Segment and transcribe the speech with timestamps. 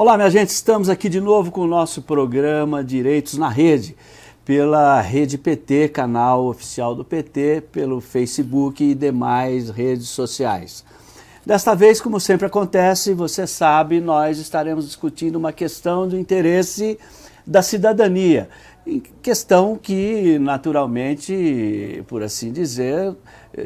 [0.00, 3.94] Olá, minha gente, estamos aqui de novo com o nosso programa Direitos na Rede,
[4.46, 10.86] pela Rede PT, canal oficial do PT, pelo Facebook e demais redes sociais.
[11.44, 16.98] Desta vez, como sempre acontece, você sabe, nós estaremos discutindo uma questão do interesse
[17.46, 18.48] da cidadania
[19.22, 23.14] questão que, naturalmente, por assim dizer,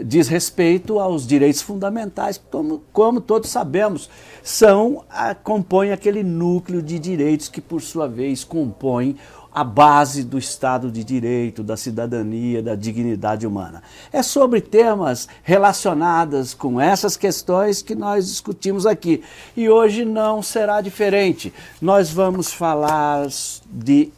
[0.04, 4.10] diz respeito aos direitos fundamentais, como, como todos sabemos,
[4.42, 9.16] são a, compõem aquele núcleo de direitos que, por sua vez, compõem
[9.54, 13.84] a base do Estado de Direito, da cidadania, da dignidade humana.
[14.12, 19.22] É sobre temas relacionados com essas questões que nós discutimos aqui.
[19.56, 21.54] E hoje não será diferente.
[21.80, 23.28] Nós vamos falar
[23.70, 24.10] de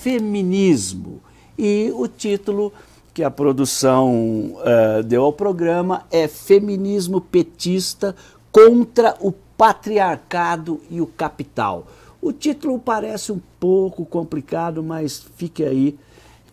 [0.00, 1.20] feminismo.
[1.58, 2.72] E o título
[3.12, 8.14] que a produção uh, deu ao programa é Feminismo Petista
[8.52, 11.86] contra o Patriarcado e o Capital.
[12.22, 15.98] O título parece um pouco complicado, mas fique aí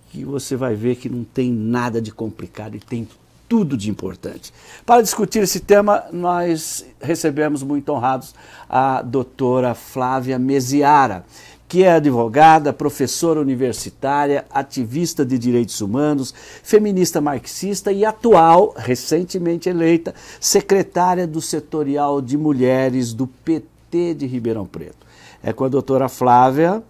[0.10, 3.08] que você vai ver que não tem nada de complicado e tem
[3.48, 4.52] tudo de importante.
[4.86, 8.34] Para discutir esse tema, nós recebemos muito honrados
[8.68, 11.26] a doutora Flávia Meziara
[11.68, 20.14] que é advogada, professora universitária, ativista de direitos humanos, feminista marxista e atual, recentemente eleita,
[20.40, 25.06] secretária do setorial de mulheres do PT de Ribeirão Preto.
[25.44, 26.84] É com a doutora Flávia,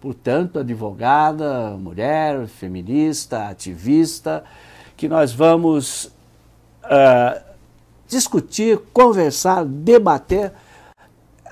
[0.00, 4.44] portanto, advogada, mulher, feminista, ativista,
[4.96, 6.04] que nós vamos
[6.84, 7.40] uh,
[8.06, 10.52] discutir, conversar, debater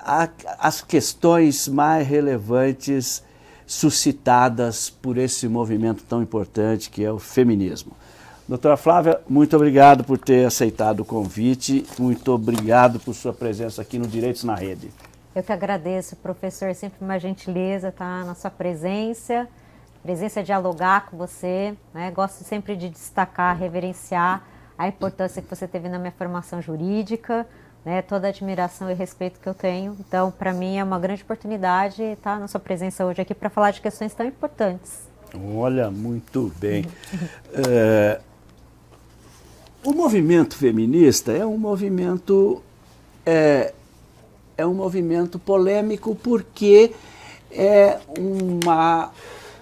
[0.04, 3.22] as questões mais relevantes
[3.66, 7.92] suscitadas por esse movimento tão importante que é o feminismo.
[8.48, 13.98] Doutora Flávia, muito obrigado por ter aceitado o convite, muito obrigado por sua presença aqui
[13.98, 14.90] no Direitos na Rede.
[15.34, 19.48] Eu que agradeço, professor, sempre uma gentileza estar na sua presença,
[20.02, 22.10] presença dialogar com você, né?
[22.10, 24.42] gosto sempre de destacar, reverenciar
[24.76, 27.46] a importância que você teve na minha formação jurídica,
[27.84, 29.96] né, toda a admiração e respeito que eu tenho.
[30.00, 33.70] Então, para mim é uma grande oportunidade estar na sua presença hoje aqui para falar
[33.72, 35.10] de questões tão importantes.
[35.56, 36.86] Olha, muito bem.
[37.52, 38.20] é,
[39.84, 42.62] o movimento feminista é um movimento
[43.26, 43.72] é,
[44.56, 46.92] é um movimento polêmico porque
[47.50, 49.10] é uma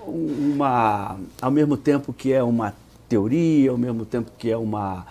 [0.06, 2.74] uma ao mesmo tempo que é uma
[3.08, 5.06] teoria, ao mesmo tempo que é uma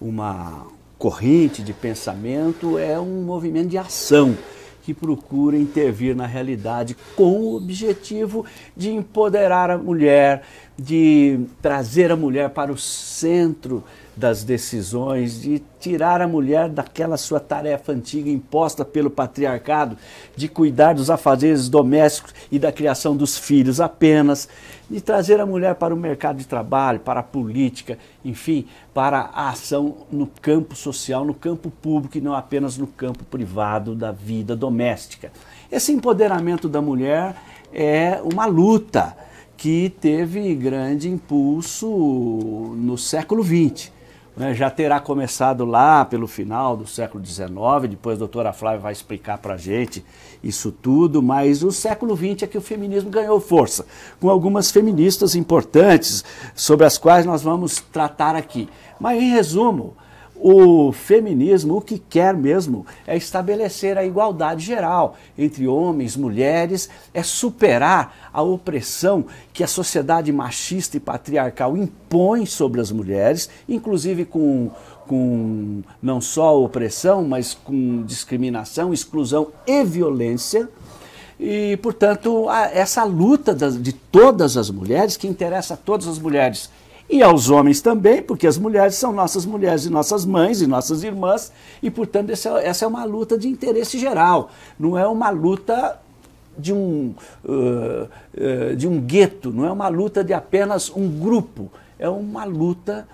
[0.00, 0.66] uma
[0.98, 4.36] corrente de pensamento é um movimento de ação
[4.82, 10.42] que procura intervir na realidade com o objetivo de empoderar a mulher,
[10.78, 13.84] de trazer a mulher para o centro
[14.16, 19.96] das decisões, de tirar a mulher daquela sua tarefa antiga imposta pelo patriarcado,
[20.34, 24.48] de cuidar dos afazeres domésticos e da criação dos filhos apenas,
[24.90, 29.50] de trazer a mulher para o mercado de trabalho, para a política, enfim, para a
[29.50, 34.56] ação no campo social, no campo público e não apenas no campo privado da vida
[34.56, 35.30] doméstica.
[35.70, 37.36] Esse empoderamento da mulher
[37.72, 39.16] é uma luta
[39.56, 41.88] que teve grande impulso
[42.76, 43.97] no século XX
[44.38, 47.50] né, já terá começado lá pelo final do século XIX,
[47.90, 50.04] depois a doutora Flávia vai explicar para a gente
[50.44, 53.84] isso tudo, mas o século XX é que o feminismo ganhou força,
[54.20, 58.68] com algumas feministas importantes, sobre as quais nós vamos tratar aqui.
[59.00, 59.96] Mas, em resumo,
[60.40, 67.22] o feminismo o que quer mesmo é estabelecer a igualdade geral entre homens, mulheres, é
[67.22, 74.70] superar a opressão que a sociedade machista e patriarcal impõe sobre as mulheres, inclusive com,
[75.06, 80.68] com não só opressão, mas com discriminação, exclusão e violência.
[81.40, 86.68] E, portanto, essa luta de todas as mulheres, que interessa a todas as mulheres
[87.08, 91.02] e aos homens também, porque as mulheres são nossas mulheres e nossas mães e nossas
[91.02, 91.50] irmãs,
[91.82, 95.98] e portanto essa, essa é uma luta de interesse geral, não é uma luta
[96.58, 97.14] de um,
[97.44, 102.44] uh, uh, de um gueto, não é uma luta de apenas um grupo, é uma
[102.44, 103.08] luta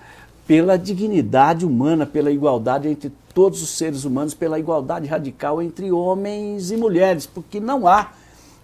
[0.47, 6.71] pela dignidade humana, pela igualdade entre todos os seres humanos, pela igualdade radical entre homens
[6.71, 8.11] e mulheres, porque não há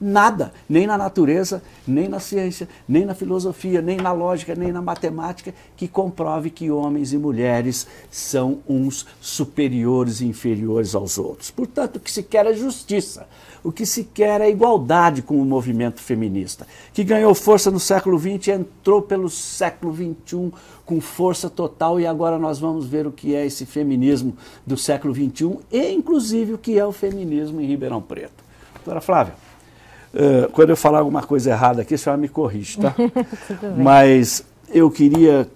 [0.04, 4.82] Nada, nem na natureza, nem na ciência, nem na filosofia, nem na lógica, nem na
[4.82, 11.52] matemática, que comprove que homens e mulheres são uns superiores e inferiores aos outros.
[11.52, 13.28] Portanto, o que se quer é justiça,
[13.64, 18.18] o que se quer é igualdade com o movimento feminista, que ganhou força no século
[18.18, 20.52] XX e entrou pelo século XXI
[20.84, 25.14] com força total, e agora nós vamos ver o que é esse feminismo do século
[25.14, 28.44] XXI e, inclusive, o que é o feminismo em Ribeirão Preto.
[28.74, 29.36] Doutora Flávia,
[30.14, 32.94] uh, quando eu falar alguma coisa errada aqui, a senhora me corrige, tá?
[33.78, 35.48] Mas eu queria,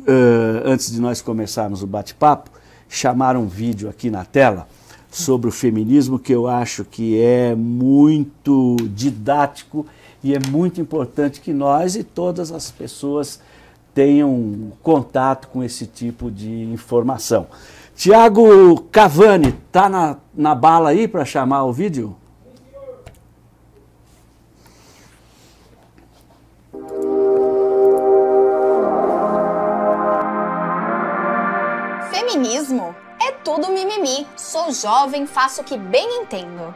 [0.00, 2.50] uh, antes de nós começarmos o bate-papo,
[2.88, 4.68] chamar um vídeo aqui na tela
[5.10, 9.86] sobre o feminismo que eu acho que é muito didático
[10.22, 13.40] e é muito importante que nós e todas as pessoas
[13.94, 17.46] tenham contato com esse tipo de informação.
[17.94, 22.16] Tiago Cavani, tá na, na bala aí para chamar o vídeo?
[32.34, 34.26] Feminismo é tudo mimimi.
[34.36, 36.74] Sou jovem, faço o que bem entendo.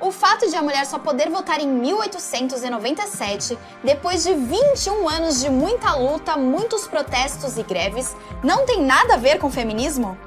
[0.00, 5.48] O fato de a mulher só poder votar em 1897, depois de 21 anos de
[5.48, 10.18] muita luta, muitos protestos e greves, não tem nada a ver com feminismo?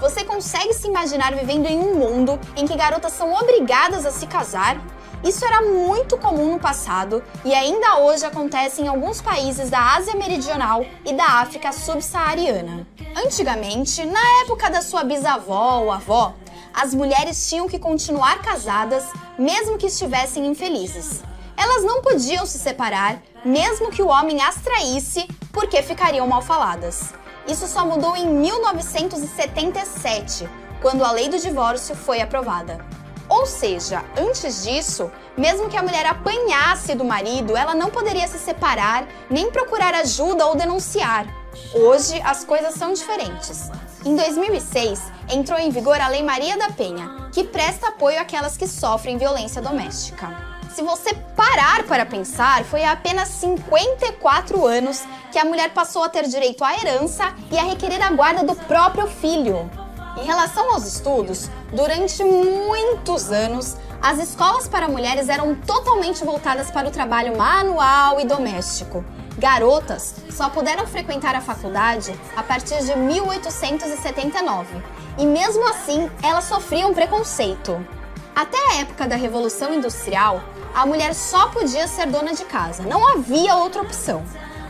[0.00, 4.26] Você consegue se imaginar vivendo em um mundo em que garotas são obrigadas a se
[4.26, 4.76] casar?
[5.24, 10.14] Isso era muito comum no passado e ainda hoje acontece em alguns países da Ásia
[10.14, 12.86] Meridional e da África subsaariana.
[13.16, 16.34] Antigamente, na época da sua bisavó ou avó,
[16.74, 19.02] as mulheres tinham que continuar casadas
[19.38, 21.22] mesmo que estivessem infelizes.
[21.56, 27.14] Elas não podiam se separar, mesmo que o homem as traísse, porque ficariam mal faladas.
[27.48, 30.46] Isso só mudou em 1977,
[30.82, 32.84] quando a lei do divórcio foi aprovada.
[33.34, 38.38] Ou seja, antes disso, mesmo que a mulher apanhasse do marido, ela não poderia se
[38.38, 41.26] separar, nem procurar ajuda ou denunciar.
[41.74, 43.70] Hoje as coisas são diferentes.
[44.04, 48.68] Em 2006, entrou em vigor a Lei Maria da Penha, que presta apoio àquelas que
[48.68, 50.28] sofrem violência doméstica.
[50.72, 55.02] Se você parar para pensar, foi há apenas 54 anos
[55.32, 58.54] que a mulher passou a ter direito à herança e a requerer a guarda do
[58.54, 59.68] próprio filho.
[60.16, 66.88] Em relação aos estudos, durante muitos anos, as escolas para mulheres eram totalmente voltadas para
[66.88, 69.04] o trabalho manual e doméstico.
[69.36, 74.66] Garotas só puderam frequentar a faculdade a partir de 1879
[75.18, 77.84] e, mesmo assim, elas sofriam preconceito.
[78.34, 80.42] Até a época da Revolução Industrial,
[80.74, 84.24] a mulher só podia ser dona de casa, não havia outra opção.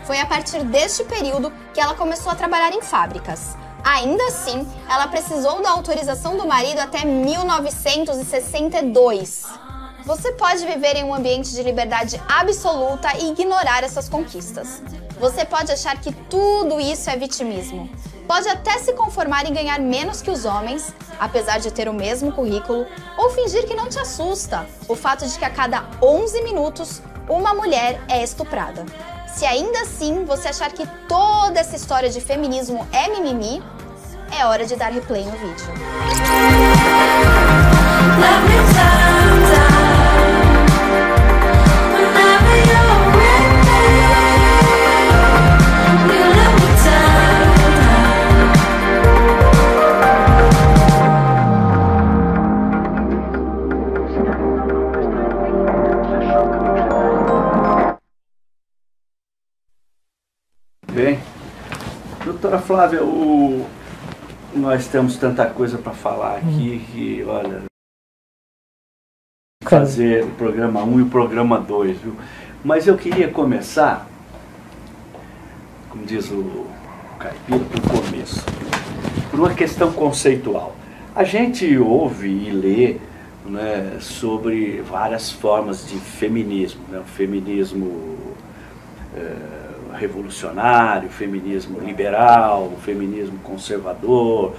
[0.04, 3.56] Foi a partir deste período que ela começou a trabalhar em fábricas.
[3.84, 9.44] Ainda assim, ela precisou da autorização do marido até 1962.
[10.06, 14.82] Você pode viver em um ambiente de liberdade absoluta e ignorar essas conquistas.
[15.20, 17.90] Você pode achar que tudo isso é vitimismo,
[18.26, 22.32] pode até se conformar em ganhar menos que os homens, apesar de ter o mesmo
[22.32, 22.86] currículo,
[23.18, 27.52] ou fingir que não te assusta o fato de que a cada 11 minutos uma
[27.54, 28.86] mulher é estuprada.
[29.34, 33.60] Se ainda assim você achar que toda essa história de feminismo é mimimi,
[34.30, 35.66] é hora de dar replay no vídeo.
[62.64, 63.66] Flávia, o...
[64.54, 66.92] nós temos tanta coisa para falar aqui hum.
[66.92, 67.62] que, olha,
[69.64, 72.16] fazer o programa 1 e o programa 2, viu?
[72.64, 74.08] Mas eu queria começar,
[75.90, 76.66] como diz o
[77.18, 78.44] Caipira, pelo começo,
[79.30, 80.74] por uma questão conceitual.
[81.14, 82.96] A gente ouve e lê
[83.46, 87.00] né, sobre várias formas de feminismo, né?
[87.00, 88.16] o feminismo
[89.14, 94.54] é, revolucionário, feminismo liberal, feminismo conservador,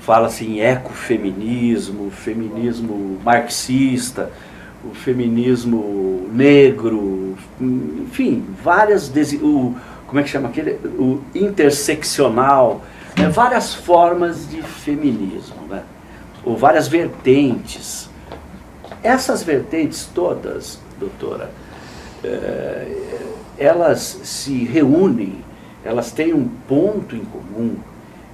[0.00, 4.30] fala-se em ecofeminismo, feminismo marxista,
[4.84, 9.10] o feminismo negro, enfim, várias,
[9.42, 9.74] o,
[10.06, 12.84] como é que chama aquele, o interseccional,
[13.16, 15.82] né, várias formas de feminismo, né,
[16.44, 18.10] ou várias vertentes.
[19.02, 21.50] Essas vertentes todas, doutora,
[22.22, 23.04] é,
[23.58, 25.36] elas se reúnem,
[25.84, 27.76] elas têm um ponto em comum,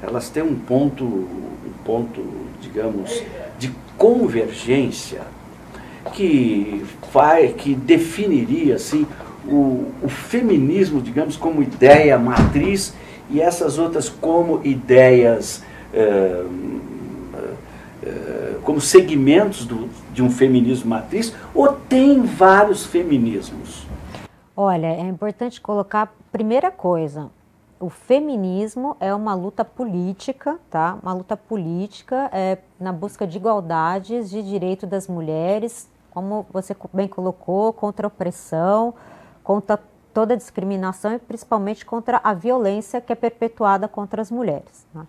[0.02, 2.22] elas têm um ponto, um ponto,
[2.60, 3.22] digamos,
[3.58, 5.22] de convergência
[6.14, 9.06] que vai, que definiria assim
[9.46, 12.94] o, o feminismo, digamos, como ideia matriz
[13.30, 15.62] e essas outras como ideias,
[15.92, 16.44] eh,
[18.02, 23.89] eh, como segmentos do, de um feminismo matriz, ou tem vários feminismos?
[24.62, 27.30] Olha, é importante colocar primeira coisa.
[27.80, 30.98] O feminismo é uma luta política, tá?
[31.02, 37.08] Uma luta política é, na busca de igualdades, de direito das mulheres, como você bem
[37.08, 38.92] colocou, contra a opressão,
[39.42, 39.80] contra
[40.12, 44.86] toda a discriminação e principalmente contra a violência que é perpetuada contra as mulheres.
[44.92, 45.06] Né?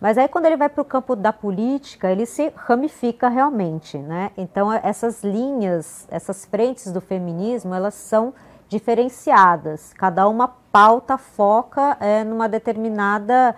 [0.00, 4.30] Mas aí quando ele vai para o campo da política, ele se ramifica realmente, né?
[4.36, 8.32] Então essas linhas, essas frentes do feminismo, elas são
[8.72, 9.92] diferenciadas.
[9.92, 13.54] Cada uma pauta foca é, numa determinada,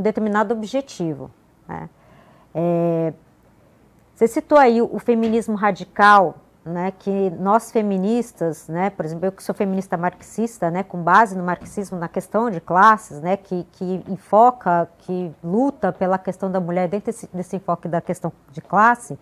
[0.00, 1.30] determinado objetivo.
[1.68, 1.90] Né?
[2.54, 3.12] É,
[4.14, 9.42] você citou aí o feminismo radical, né, que nós feministas, né, por exemplo, eu que
[9.42, 14.04] sou feminista marxista, né, com base no marxismo na questão de classes, né, que, que
[14.06, 19.18] enfoca, que luta pela questão da mulher dentro desse, desse enfoque da questão de classe,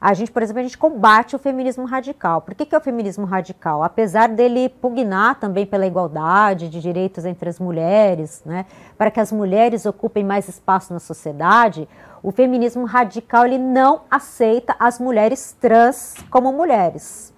[0.00, 2.40] a gente, por exemplo, a gente combate o feminismo radical.
[2.42, 3.82] Por que, que é o feminismo radical?
[3.82, 8.66] Apesar dele pugnar também pela igualdade de direitos entre as mulheres, né,
[8.98, 11.88] para que as mulheres ocupem mais espaço na sociedade,
[12.22, 17.32] o feminismo radical ele não aceita as mulheres trans como mulheres.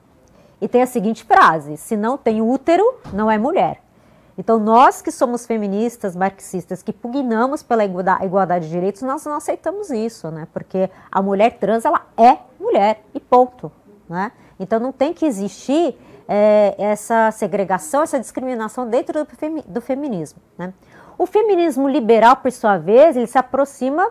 [0.60, 3.87] E tem a seguinte frase: se não tem útero, não é mulher.
[4.38, 9.90] Então, nós que somos feministas, marxistas, que pugnamos pela igualdade de direitos, nós não aceitamos
[9.90, 10.46] isso, né?
[10.52, 13.70] Porque a mulher trans, ela é mulher e ponto,
[14.08, 14.30] né?
[14.60, 20.40] Então, não tem que existir é, essa segregação, essa discriminação dentro do, femi do feminismo,
[20.56, 20.72] né?
[21.18, 24.08] O feminismo liberal, por sua vez, ele se aproxima,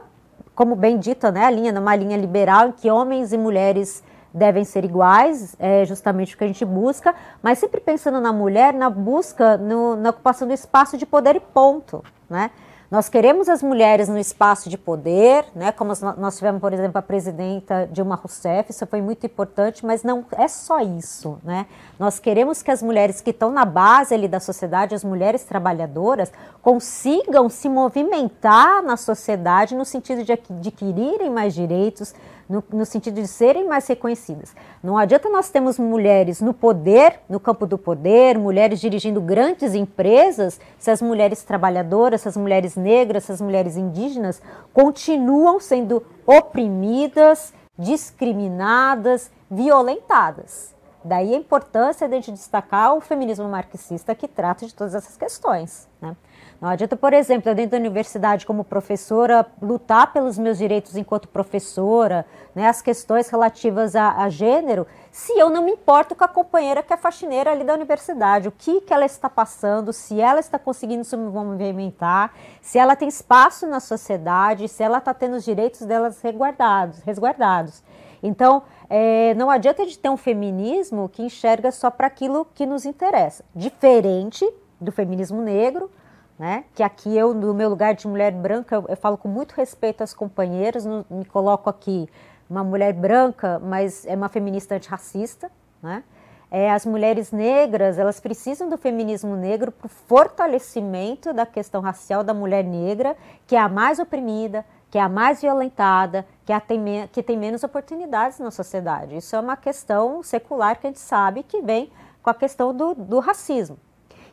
[0.54, 4.04] como bem dito, né, a linha, numa linha liberal em que homens e mulheres
[4.38, 8.74] devem ser iguais, é justamente o que a gente busca, mas sempre pensando na mulher,
[8.74, 12.52] na busca, no, na ocupação do espaço de poder e ponto, né?
[12.90, 15.74] Nós queremos as mulheres no espaço de poder, né?
[15.74, 20.26] como nós tivemos, por exemplo, a presidenta Dilma Rousseff, isso foi muito importante, mas não
[20.32, 21.38] é só isso.
[21.44, 21.66] Né?
[22.00, 26.32] Nós queremos que as mulheres que estão na base ali da sociedade, as mulheres trabalhadoras,
[26.62, 32.16] consigam se movimentar na sociedade no sentido de adquirirem mais direitos,
[32.50, 34.56] no, no, sentido de serem mais reconhecidas.
[34.82, 40.60] Não adianta nós termos mulheres no poder, no campo do poder, mulheres dirigindo grandes empresas,
[40.78, 44.42] se as mulheres trabalhadoras, se as mulheres negras, se as mulheres indígenas
[44.74, 50.76] continuam sendo oprimidas, discriminadas, violentadas.
[51.04, 55.16] Daí a importância de a gente destacar o feminismo marxista que trata de todas essas
[55.16, 55.88] questões.
[56.02, 56.16] Né?
[56.60, 62.26] Não adianta, por exemplo, dentro da universidade, como professora, lutar pelos meus direitos enquanto professora,
[62.56, 66.82] né, as questões relativas a, a, gênero, se eu não me importo com a companheira
[66.82, 70.58] que é faxineira ali da universidade, o que, que ela está passando, se ela está
[70.58, 75.82] conseguindo se movimentar, se ela tem espaço na sociedade, se ela está tendo os direitos
[75.82, 77.00] delas resguardados.
[77.02, 77.84] resguardados.
[78.24, 82.84] Então, é, não adianta gente ter um feminismo que enxerga só para aquilo que nos
[82.84, 84.44] interessa, diferente
[84.82, 85.92] do feminismo negro,
[86.38, 86.66] né?
[86.76, 90.04] Que aqui eu, no meu lugar de mulher branca, eu, eu falo com muito respeito
[90.04, 92.08] às companheiras, me coloco aqui
[92.50, 95.52] uma mulher branca, mas é uma feminista antirracista,
[95.82, 96.04] né?
[96.50, 102.24] É, as mulheres negras, elas precisam do feminismo negro para o fortalecimento da questão racial
[102.24, 106.60] da mulher negra, que é a mais oprimida, que é a mais violentada, que, é
[106.62, 106.80] tem,
[107.12, 109.18] que tem menos oportunidades na sociedade.
[109.18, 111.92] Isso é uma questão secular que a gente sabe que vem
[112.24, 113.78] com a questão do, do racismo.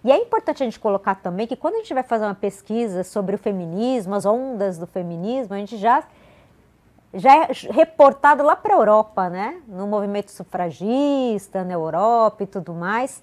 [0.04, 3.02] E é importante a gente colocar também que quando a gente vai fazer uma pesquisa
[3.02, 6.04] sobre o feminismo, as ondas do feminismo, a gente já
[7.16, 9.62] já é reportado lá para a Europa, né?
[9.68, 13.22] No movimento sufragista, na Europa e tudo mais.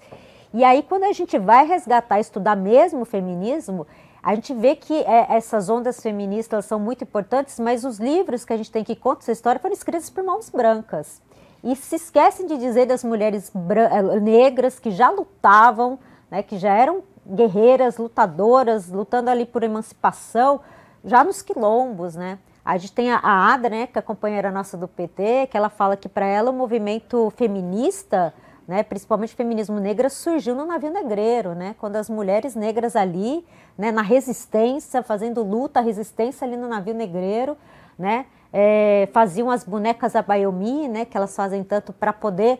[0.54, 3.86] E aí, quando a gente vai resgatar, estudar mesmo o feminismo,
[4.22, 8.52] a gente vê que é, essas ondas feministas são muito importantes, mas os livros que
[8.52, 11.20] a gente tem que contar essa história foram escritos por mãos brancas.
[11.62, 15.98] E se esquecem de dizer das mulheres eh, negras que já lutavam
[16.32, 20.62] né, que já eram guerreiras, lutadoras, lutando ali por emancipação,
[21.04, 22.38] já nos quilombos, né?
[22.64, 25.68] A gente tem a, Ada, né, que é a companheira nossa do PT, que ela
[25.68, 28.32] fala que para ela o movimento feminista,
[28.66, 33.44] né, principalmente feminismo negro, surgiu no navio negreiro, né, quando as mulheres negras ali,
[33.76, 37.58] né, na resistência, fazendo luta, resistência ali no navio negreiro,
[37.98, 42.58] né, é, faziam as bonecas Abayomi, né, que elas fazem tanto para poder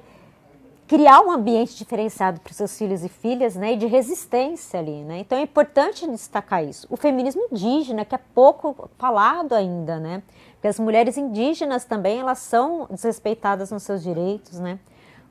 [0.87, 5.03] criar um ambiente diferenciado para os seus filhos e filhas, né, e de resistência ali,
[5.05, 5.21] né?
[5.21, 6.87] Então é importante destacar isso.
[6.91, 10.23] O feminismo indígena, que é pouco falado ainda, né?
[10.55, 14.79] Porque as mulheres indígenas também, elas são desrespeitadas nos seus direitos, né?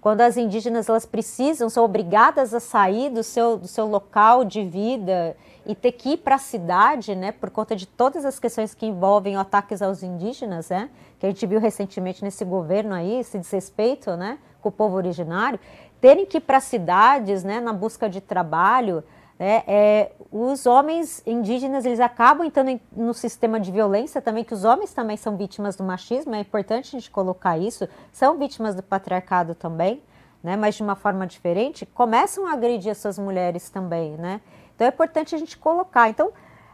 [0.01, 4.63] Quando as indígenas elas precisam, são obrigadas a sair do seu, do seu local de
[4.63, 8.73] vida e ter que ir para a cidade, né, por conta de todas as questões
[8.73, 10.89] que envolvem ataques aos indígenas, né,
[11.19, 15.59] que a gente viu recentemente nesse governo aí, esse desrespeito, né, com o povo originário,
[15.99, 19.03] terem que ir para cidades, né, na busca de trabalho,
[19.37, 24.63] né, é, os homens indígenas eles acabam entrando no sistema de violência também, que os
[24.63, 28.81] homens também são vítimas do machismo, é importante a gente colocar isso, são vítimas do
[28.81, 30.01] patriarcado também,
[30.43, 34.41] né, mas de uma forma diferente, começam a agredir essas mulheres também, né?
[34.81, 36.09] Então é importante a gente colocar.
[36.09, 36.31] Então,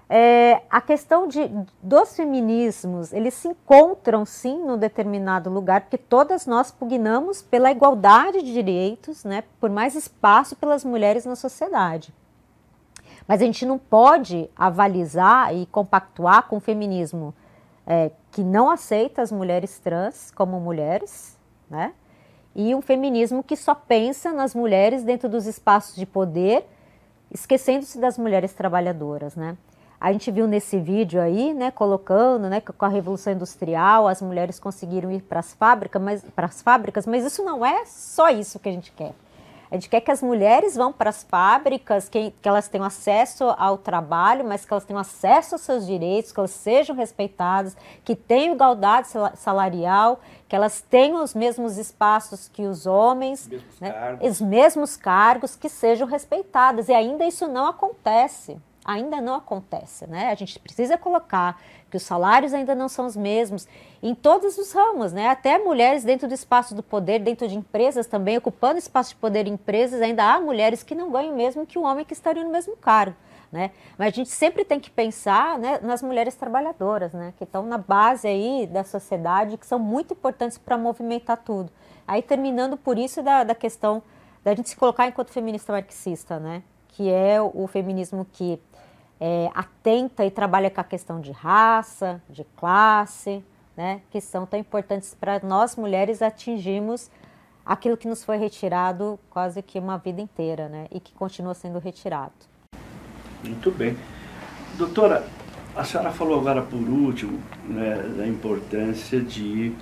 [0.10, 1.52] é, a questão de,
[1.84, 8.42] dos feminismos, eles se encontram sim num determinado lugar, porque todas nós pugnamos pela igualdade
[8.42, 12.16] de direitos, né, por mais espaço pelas mulheres na sociedade.
[13.28, 17.34] Mas a gente não pode avalizar e compactuar com o feminismo
[17.86, 21.38] é, que não aceita as mulheres trans como mulheres,
[21.70, 21.92] né?
[22.56, 26.66] E um feminismo que só pensa nas mulheres dentro dos espaços de poder,
[27.32, 29.58] esquecendo-se das mulheres trabalhadoras, né?
[30.00, 34.22] A gente viu nesse vídeo aí, né, colocando, né, que com a revolução industrial as
[34.22, 38.30] mulheres conseguiram ir para as fábricas, mas para as fábricas, mas isso não é só
[38.30, 39.14] isso que a gente quer.
[39.70, 43.44] A gente quer que as mulheres vão para as fábricas, que, que elas tenham acesso
[43.58, 48.16] ao trabalho, mas que elas tenham acesso aos seus direitos, que elas sejam respeitadas, que
[48.16, 54.18] tenham igualdade salarial, que elas tenham os mesmos espaços que os homens, Mesmos né?
[54.22, 56.88] os mesmos cargos, que sejam respeitadas.
[56.88, 58.58] E ainda isso não acontece
[58.88, 60.32] ainda não acontece, né?
[60.32, 63.68] A gente precisa colocar que os salários ainda não são os mesmos
[64.02, 65.30] em todos os ramos, né?
[65.30, 69.48] Até mulheres dentro do espaço do poder, dentro de empresas também, ocupando espaço de poder
[69.48, 72.52] em empresas, ainda há mulheres que não ganham mesmo que o homem que estaria no
[72.52, 73.16] mesmo cargo.
[73.52, 73.72] Né?
[73.98, 77.78] Mas a gente sempre tem que pensar né, nas mulheres trabalhadoras, né, que estão na
[77.78, 81.72] base aí da sociedade, que são muito importantes para movimentar tudo.
[82.06, 84.04] Aí terminando por isso da, da questão
[84.44, 88.60] da gente se colocar enquanto feminista marxista, né, que é o feminismo que
[89.20, 93.44] é, atenta e trabalha com a questão de raça, de classe,
[93.76, 97.10] né, que são tão importantes para nós mulheres atingirmos
[97.66, 101.80] aquilo que nos foi retirado quase que uma vida inteira, né, e que continua sendo
[101.80, 102.34] retirado.
[103.44, 103.98] Muito bem.
[104.78, 105.28] Doutora,
[105.76, 109.76] a senhora falou agora por último né, da importância de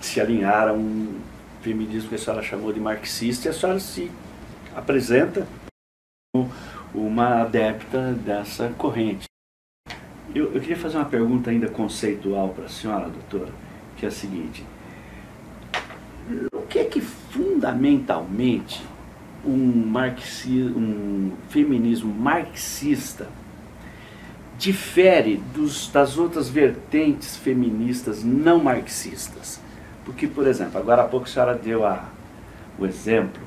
[0.00, 1.18] se alinhar a um
[1.62, 4.10] feminismo que a senhora chamou de marxista e a senhora se
[4.76, 5.46] apresenta
[6.34, 6.50] como
[6.94, 9.24] uma adepta dessa corrente.
[10.34, 13.52] Eu, eu queria fazer uma pergunta ainda conceitual para a senhora, doutora,
[13.96, 14.64] que é a seguinte.
[16.52, 18.82] O que é que fundamentalmente
[19.44, 19.92] um,
[20.76, 23.28] um feminismo marxista
[24.56, 29.60] difere dos, das outras vertentes feministas não marxistas?
[30.04, 32.08] Porque, por exemplo, agora há pouco a senhora deu a,
[32.78, 33.43] o exemplo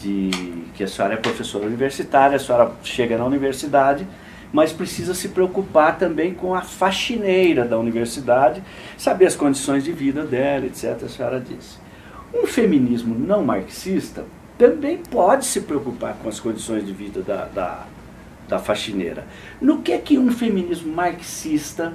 [0.00, 0.30] de
[0.74, 4.06] que a senhora é professora universitária, a senhora chega na universidade,
[4.52, 8.62] mas precisa se preocupar também com a faxineira da universidade,
[8.96, 11.02] saber as condições de vida dela, etc.
[11.04, 11.78] A senhora disse.
[12.32, 14.24] Um feminismo não marxista
[14.56, 17.86] também pode se preocupar com as condições de vida da, da,
[18.48, 19.26] da faxineira.
[19.60, 21.92] No que é que um feminismo marxista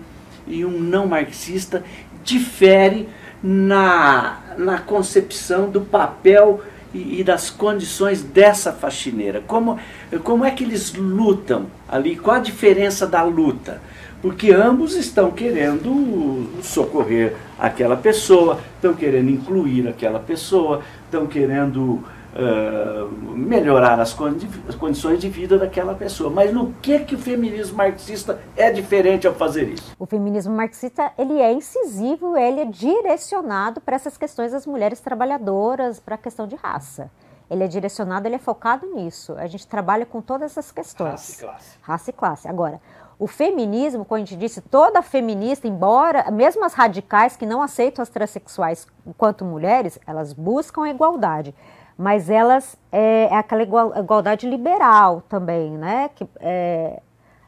[0.48, 1.84] e um não marxista
[2.24, 3.10] difere
[3.42, 6.62] na, na concepção do papel
[6.94, 9.42] e, e, das condições dessa faxineira.
[9.46, 9.80] Como,
[10.24, 12.16] como é que eles lutam ali?
[12.16, 13.82] Qual a diferença da luta?
[14.22, 22.04] Porque ambos estão querendo socorrer aquela pessoa, estão querendo incluir aquela pessoa, estão querendo
[22.34, 26.30] uh, melhorar as, condi as, condições de vida daquela pessoa.
[26.30, 29.96] Mas no que que o feminismo marxista é diferente ao fazer isso?
[30.00, 36.00] O feminismo marxista ele é incisivo, ele é direcionado para essas questões das mulheres trabalhadoras,
[36.00, 37.10] para a questão de raça.
[37.50, 39.36] Ele é direcionado, ele é focado nisso.
[39.38, 41.12] A gente trabalha com todas essas questões.
[41.12, 41.78] Raça e classe.
[41.82, 42.48] Raça e classe.
[42.48, 42.82] Agora,
[43.20, 48.02] o feminismo, como a gente disse, toda feminista, embora, mesmo as radicais que não aceitam
[48.02, 51.54] as transexuais enquanto mulheres, elas buscam a igualdade
[51.98, 56.10] mas elas é, é aquela igual, igualdade liberal também, né?
[56.16, 57.02] Que, é,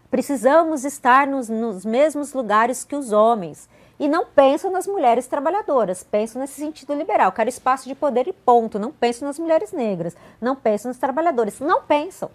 [0.10, 3.68] precisamos estar nos, nos, mesmos lugares que os homens.
[4.00, 7.32] E não pensam nas mulheres trabalhadoras, pensam nesse sentido liberal.
[7.32, 8.78] Quero espaço de poder e ponto.
[8.78, 11.60] Não pensam nas mulheres negras, não pensam nos trabalhadores.
[11.60, 12.30] Não pensam.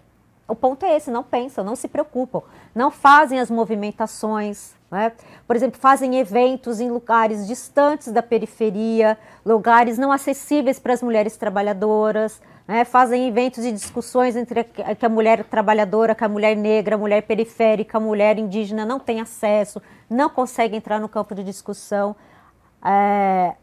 [0.47, 2.41] O ponto é esse, não pensam, não se preocupam,
[2.75, 5.13] não fazem as movimentações, né?
[5.47, 11.37] Por exemplo, fazem eventos em lugares distantes da periferia, lugares não acessíveis para as mulheres
[11.37, 12.83] trabalhadoras, né?
[12.83, 16.97] fazem eventos e discussões entre a, que a mulher trabalhadora, que a mulher negra, a
[16.97, 22.13] mulher periférica, a mulher indígena não tem acesso, não consegue entrar no campo de discussão.
[22.83, 23.55] É,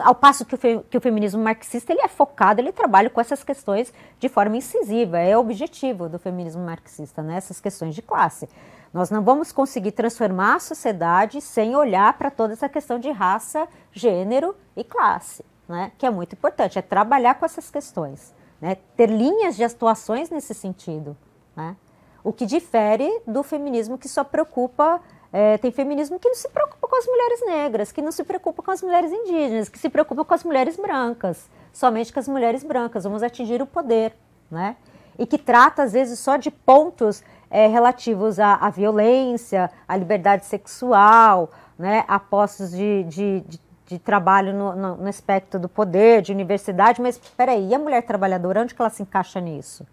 [0.00, 3.20] ao passo que o, fe, que o, feminismo marxista ele é focado, ele trabalha com
[3.20, 7.36] essas questões de forma incisiva, é o objetivo do feminismo marxista, né?
[7.36, 8.48] essas questões de classe.
[8.96, 13.68] Nós não vamos conseguir transformar a sociedade sem olhar para toda essa questão de raça,
[13.92, 15.92] gênero e classe, né?
[15.98, 18.78] que é muito importante, é trabalhar com essas questões, né?
[18.96, 21.14] ter linhas de atuações nesse sentido.
[21.54, 21.76] Né?
[22.24, 25.02] O que difere do feminismo que só preocupa.
[25.30, 28.62] É, tem feminismo que não se preocupa com as mulheres negras, que não se preocupa
[28.62, 32.64] com as mulheres indígenas, que se preocupa com as mulheres brancas, somente com as mulheres
[32.64, 33.04] brancas.
[33.04, 34.16] Vamos atingir o poder,
[34.50, 34.76] né?
[35.18, 40.44] E que trata, às vezes, só de pontos é, relativos à, à, violência, à liberdade
[40.46, 42.04] sexual, né?
[42.08, 47.00] a postos de, de, de, de trabalho no, no, no, aspecto do poder, de universidade.
[47.00, 49.86] Mas, peraí, e a mulher trabalhadora, onde que ela se encaixa nisso?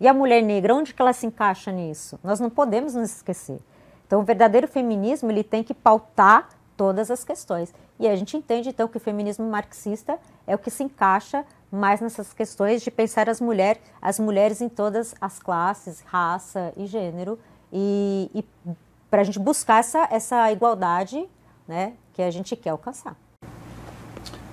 [0.00, 2.18] E a mulher negra, onde que ela se encaixa nisso?
[2.24, 3.60] Nós não podemos nos esquecer.
[4.06, 7.74] Então, o verdadeiro feminismo ele tem que pautar todas as questões.
[7.98, 12.00] E a gente entende, então, que o feminismo marxista é o que se encaixa mais
[12.00, 17.38] nessas questões de pensar as mulheres, as mulheres em todas as classes, raça e gênero,
[17.72, 18.74] e, e
[19.10, 21.28] para a gente buscar essa, essa igualdade
[21.66, 23.16] né, que a gente quer alcançar.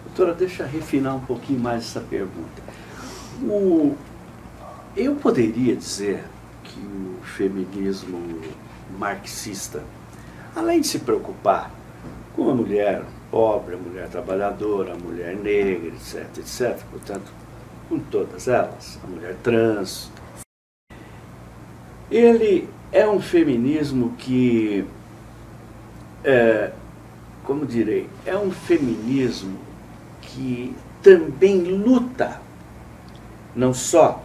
[0.05, 2.61] Doutora, deixa eu refinar um pouquinho mais essa pergunta.
[3.43, 3.95] O,
[4.95, 6.23] eu poderia dizer
[6.63, 8.41] que o feminismo
[8.97, 9.83] marxista,
[10.55, 11.71] além de se preocupar
[12.35, 13.03] com a mulher
[13.37, 17.31] pobre, a mulher trabalhadora, a mulher negra, etc, etc, portanto,
[17.87, 20.11] com todas elas, a mulher trans,
[22.09, 24.83] ele é um feminismo que,
[26.23, 26.71] é,
[27.43, 29.59] como direi, é um feminismo
[30.19, 32.41] que também luta
[33.55, 34.19] não só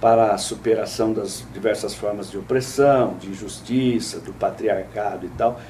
[0.00, 5.60] para a superação das diversas formas de opressão, de injustiça, do patriarcado e tal,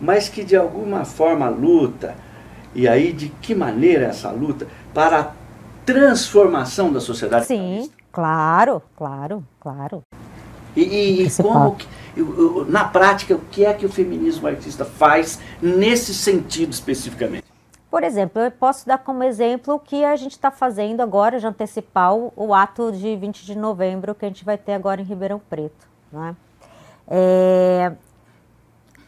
[0.00, 2.16] mas que de alguma forma luta,
[2.76, 5.30] e aí de que maneira essa luta, para a
[5.86, 10.02] transformação da sociedade Sim, claro, claro, claro.
[10.76, 11.88] E, e, e como, que,
[12.68, 17.44] na prática, o que é que o feminismo artista faz nesse sentido especificamente?
[17.90, 21.46] Por exemplo, eu posso dar como exemplo o que a gente está fazendo agora, de
[21.46, 25.04] antecipar o, o, ato de 20 de novembro que a gente vai ter agora em
[25.04, 25.88] Ribeirão Preto.
[26.12, 26.36] Né?
[27.08, 27.92] É,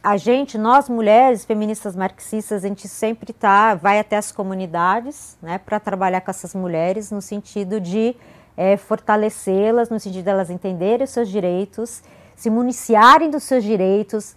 [0.03, 5.59] a gente, nós mulheres feministas marxistas, a gente sempre tá, vai até as comunidades né,
[5.59, 8.15] para trabalhar com essas mulheres no sentido de
[8.57, 12.03] é, fortalecê-las, no sentido de elas entenderem os seus direitos,
[12.37, 14.37] se municiarem dos seus direitos,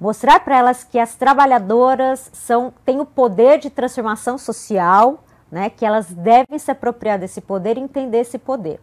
[0.00, 5.84] mostrar para elas que as trabalhadoras são, têm o poder de transformação social, né, que
[5.84, 8.80] elas devem se apropriar desse poder e entender esse poder.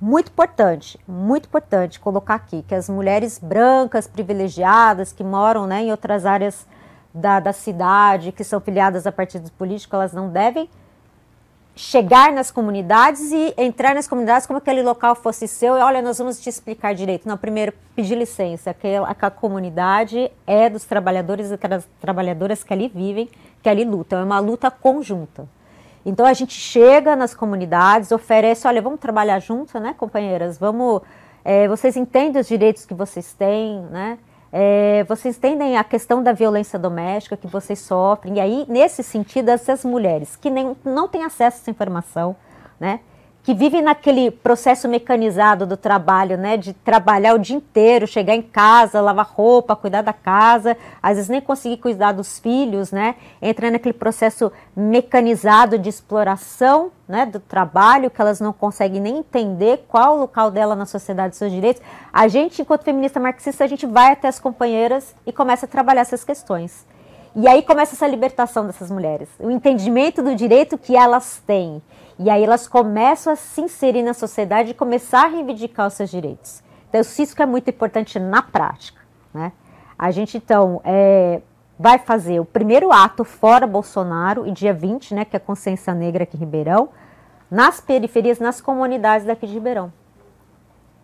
[0.00, 5.90] Muito importante, muito importante colocar aqui que as mulheres brancas privilegiadas que moram né, em
[5.90, 6.66] outras áreas
[7.12, 10.70] da, da cidade, que são filiadas a partidos políticos, elas não devem
[11.76, 16.18] chegar nas comunidades e entrar nas comunidades como aquele local fosse seu e olha, nós
[16.18, 17.28] vamos te explicar direito.
[17.28, 22.72] Não, primeiro pedir licença, que a, a comunidade é dos trabalhadores e das trabalhadoras que
[22.72, 23.28] ali vivem,
[23.62, 25.46] que ali lutam, é uma luta conjunta.
[26.04, 30.58] Então a gente chega nas comunidades, oferece, olha, vamos trabalhar junto, né, companheiras?
[30.58, 31.02] Vamos,
[31.44, 34.18] é, vocês entendem os direitos que vocês têm, né?
[34.52, 39.48] É, vocês entendem a questão da violência doméstica que vocês sofrem, e aí, nesse sentido,
[39.48, 42.34] essas mulheres que nem, não têm acesso a essa informação,
[42.80, 43.00] né?
[43.42, 48.42] Que vivem naquele processo mecanizado do trabalho, né, de trabalhar o dia inteiro, chegar em
[48.42, 53.70] casa, lavar roupa, cuidar da casa, às vezes nem conseguir cuidar dos filhos, né, entra
[53.70, 60.16] naquele processo mecanizado de exploração, né, do trabalho, que elas não conseguem nem entender qual
[60.16, 61.82] o local dela na sociedade, seus direitos.
[62.12, 66.02] A gente, enquanto feminista marxista, a gente vai até as companheiras e começa a trabalhar
[66.02, 66.86] essas questões.
[67.34, 71.80] E aí começa essa libertação dessas mulheres, o entendimento do direito que elas têm.
[72.22, 76.10] E aí elas começam a se inserir na sociedade e começar a reivindicar os seus
[76.10, 76.62] direitos.
[76.86, 79.00] Então, isso que é muito importante na prática.
[79.32, 79.50] Né?
[79.98, 81.40] A gente, então, é,
[81.78, 85.94] vai fazer o primeiro ato fora Bolsonaro, e dia 20, né, que é a Consciência
[85.94, 86.90] Negra aqui em Ribeirão,
[87.50, 89.90] nas periferias, nas comunidades daqui de Ribeirão.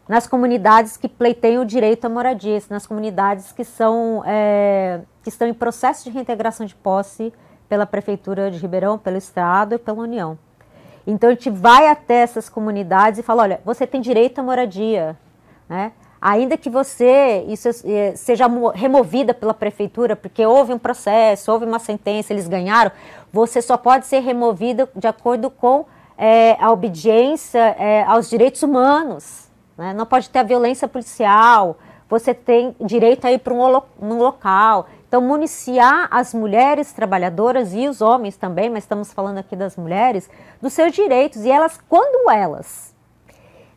[0.07, 5.49] Nas comunidades que pleiteiam o direito à moradia, nas comunidades que, são, é, que estão
[5.49, 7.33] em processo de reintegração de posse
[7.71, 10.39] pela Prefeitura de Ribeirão, pelo Estado e pela União.
[11.07, 15.17] Então a gente vai até essas comunidades e fala, olha, você tem direito à moradia,
[15.69, 15.93] né?
[16.21, 21.79] Ainda que você isso eh, seja removida pela prefeitura, porque houve um processo, houve uma
[21.79, 22.91] sentença, eles ganharam,
[23.33, 25.85] você só pode ser removida de acordo com
[26.19, 29.49] é, a obediência é, aos direitos humanos.
[29.77, 29.93] Né?
[29.93, 31.77] Não pode ter a violência policial,
[32.09, 34.87] você tem direito a ir para um, um local.
[35.17, 40.29] Então, municiar as mulheres trabalhadoras e os homens também, mas estamos falando aqui das mulheres,
[40.61, 41.43] dos seus direitos.
[41.43, 42.95] E elas, quando elas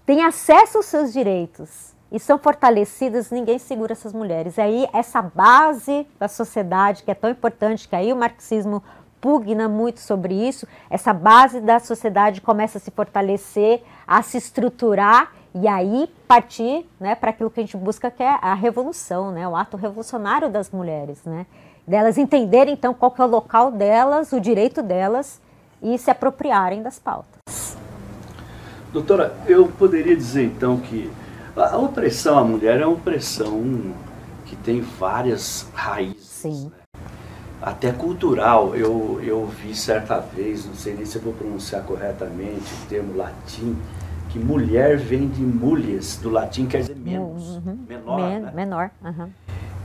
[0.06, 4.58] têm acesso aos seus direitos e são fortalecidas, ninguém segura essas mulheres.
[4.58, 8.84] E aí, essa base da sociedade, que é tão importante, que aí o marxismo
[9.22, 15.32] pugna muito sobre isso, essa base da sociedade começa a se fortalecer, a se estruturar
[15.54, 19.48] E aí partir né, para aquilo que a gente busca, que é a revolução, né,
[19.48, 21.24] o ato revolucionário das mulheres.
[21.24, 21.46] Né,
[21.90, 25.42] delas entenderem, então, qual que é o local delas, o direito delas
[25.82, 27.78] e se apropriarem das pautas.
[28.94, 31.12] Doutora, eu poderia dizer, então, que
[31.56, 33.94] a opressão à mulher é uma opressão
[34.46, 36.26] que tem várias raízes.
[36.26, 36.72] Sim.
[36.72, 37.02] Né?
[37.62, 38.76] Até cultural.
[38.76, 43.18] Eu, eu vi certa vez, não sei nem se eu vou pronunciar corretamente o termo
[43.18, 43.78] latim,
[44.30, 47.80] que mulher vem de mulhes, do latim quer dizer menos, uhum.
[47.88, 48.18] menor.
[48.18, 48.52] Men né?
[48.56, 48.92] Menor.
[49.04, 49.30] Uhum.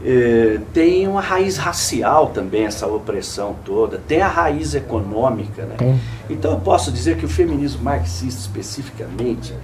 [0.05, 5.65] É, tem uma raiz racial também, essa opressão toda, tem a raiz econômica.
[5.65, 5.99] Né?
[6.29, 9.55] Então eu posso dizer que o feminismo marxista especificamente,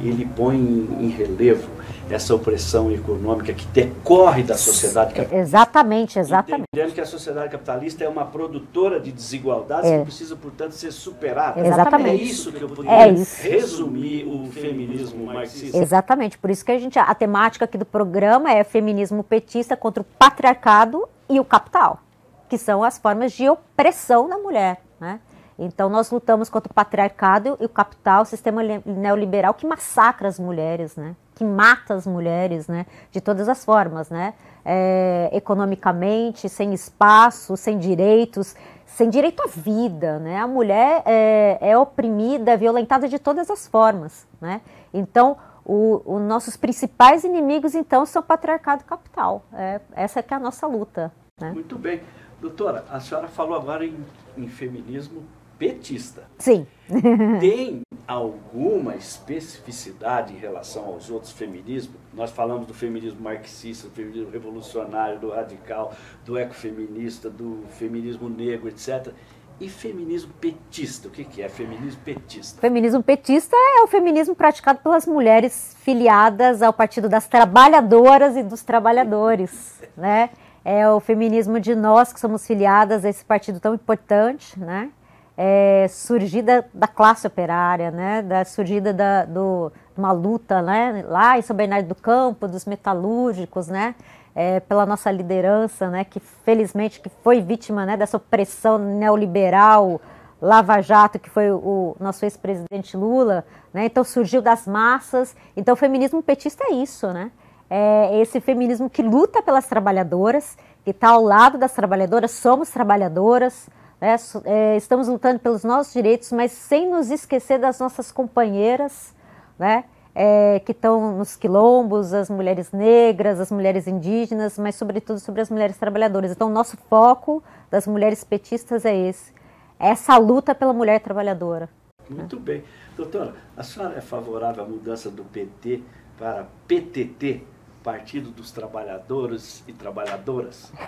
[0.00, 1.75] ele põe em relevo
[2.10, 5.36] essa opressão econômica que decorre da sociedade capitalista.
[5.36, 6.64] Exatamente, exatamente.
[6.72, 9.98] Entendendo que a sociedade capitalista é uma produtora de desigualdades é.
[9.98, 11.66] que precisa, portanto, ser superada.
[11.66, 12.22] Exatamente.
[12.22, 15.78] É isso que eu poderia é resumir o feminismo marxista.
[15.78, 20.02] Exatamente, por isso que a gente, a temática aqui do programa é feminismo petista contra
[20.02, 22.00] o patriarcado e o capital,
[22.48, 25.20] que são as formas de opressão da mulher, né?
[25.58, 30.38] Então, nós lutamos contra o patriarcado e o capital, o sistema neoliberal que massacra as
[30.38, 31.16] mulheres, né?
[31.36, 32.86] Que mata as mulheres né?
[33.12, 34.34] de todas as formas, né?
[34.64, 40.18] É, economicamente, sem espaço, sem direitos, sem direito à vida.
[40.18, 40.38] Né?
[40.38, 44.26] A mulher é, é oprimida, é violentada de todas as formas.
[44.40, 44.62] Né?
[44.92, 49.44] Então, os nossos principais inimigos, então, são o patriarcado capital.
[49.52, 51.12] É, essa é que é a nossa luta.
[51.38, 51.52] Né?
[51.52, 52.00] Muito bem.
[52.40, 53.96] Doutora, a senhora falou agora em,
[54.36, 55.22] em feminismo
[55.58, 56.24] petista.
[56.38, 56.66] Sim.
[57.40, 61.96] Tem alguma especificidade em relação aos outros feminismos?
[62.14, 68.68] Nós falamos do feminismo marxista, do feminismo revolucionário, do radical, do ecofeminista, do feminismo negro,
[68.68, 69.12] etc.
[69.58, 72.60] E feminismo petista, o que, que é feminismo petista?
[72.60, 78.62] Feminismo petista é o feminismo praticado pelas mulheres filiadas ao Partido das Trabalhadoras e dos
[78.62, 80.28] Trabalhadores, né?
[80.62, 84.90] É o feminismo de nós que somos filiadas a esse partido tão importante, né?
[85.36, 91.42] É, surgida da classe operária, né, da surgida da, do, uma luta né, lá em
[91.42, 93.94] São Bernardo do Campo, dos metalúrgicos, né,
[94.34, 100.00] é, pela nossa liderança, né, que felizmente que foi vítima né, dessa opressão neoliberal,
[100.40, 105.34] Lava Jato, que foi o, nosso ex-presidente Lula, né, então surgiu das massas.
[105.56, 107.30] Então o feminismo petista é isso, né,
[107.68, 113.68] é esse feminismo que luta pelas trabalhadoras, que está ao lado das trabalhadoras, somos trabalhadoras,
[114.06, 114.16] né?
[114.44, 119.12] É, estamos lutando pelos nossos direitos, mas sem nos esquecer das nossas companheiras,
[119.58, 119.84] né?
[120.14, 125.50] É, que estão nos quilombos, as mulheres negras, as mulheres indígenas, mas sobretudo sobre as
[125.50, 126.30] mulheres trabalhadoras.
[126.30, 129.30] Então, nosso foco das mulheres petistas é esse,
[129.78, 131.68] é essa luta pela mulher trabalhadora.
[132.08, 132.64] Muito bem.
[132.96, 135.82] Doutora, a senhora é favorável à mudança do PT
[136.16, 137.42] para PTT,
[137.86, 140.72] Partido dos Trabalhadores e Trabalhadoras?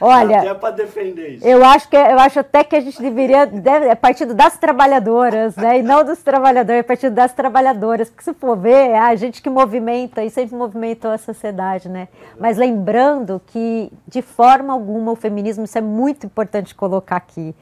[0.00, 1.46] Olha, até para defender isso.
[1.46, 5.54] Eu acho que eu acho até que a gente deveria deve, é partido das trabalhadoras,
[5.54, 5.78] né?
[5.78, 9.40] E não dos trabalhadores, é partido das trabalhadoras, porque se for ver, é a gente
[9.40, 12.08] que movimenta e sempre movimentou a sociedade, né?
[12.36, 17.54] Mas lembrando que de forma alguma o feminismo isso é muito importante colocar aqui.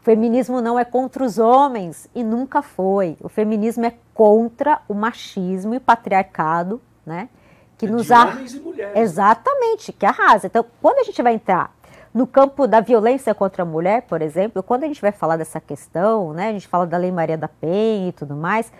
[0.00, 3.18] O feminismo não é contra os homens e nunca foi.
[3.20, 7.28] O feminismo é contra o machismo e o patriarcado, né?
[7.76, 8.98] Que é nos de homens e mulheres.
[8.98, 10.46] Exatamente, que arrasa.
[10.46, 11.74] Então, quando a gente vai entrar
[12.14, 15.60] no campo da violência contra a mulher, por exemplo, quando a gente vai falar dessa
[15.60, 18.72] questão, né, a gente fala da Lei Maria da Penha e tudo mais,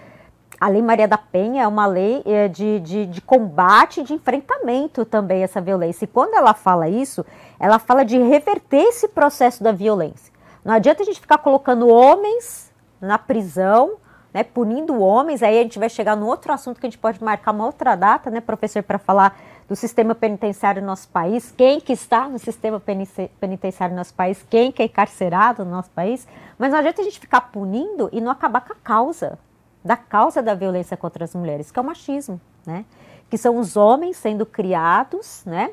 [0.59, 5.05] a Lei Maria da Penha é uma lei é, de, de, de combate, de enfrentamento
[5.05, 6.07] também a essa violência.
[6.07, 7.27] E quando ela fala isso,
[7.59, 10.30] ela fala de reverter esse processo da violência.
[10.65, 13.97] Não adianta a gente ficar colocando homens na prisão,
[14.33, 17.23] né, punindo homens, aí a gente vai chegar no outro assunto que a gente pode
[17.23, 21.81] marcar uma outra data, né, professor, para falar do sistema penitenciário no nosso país, quem
[21.81, 26.27] que está no sistema penitenciário no nosso país, quem que é encarcerado no nosso país,
[26.59, 29.39] mas não adianta a gente ficar punindo e não acabar com a causa,
[29.85, 32.85] da causa da violência contra as mulheres, que é o machismo, né?
[33.31, 35.71] Que são os homens sendo criados, né?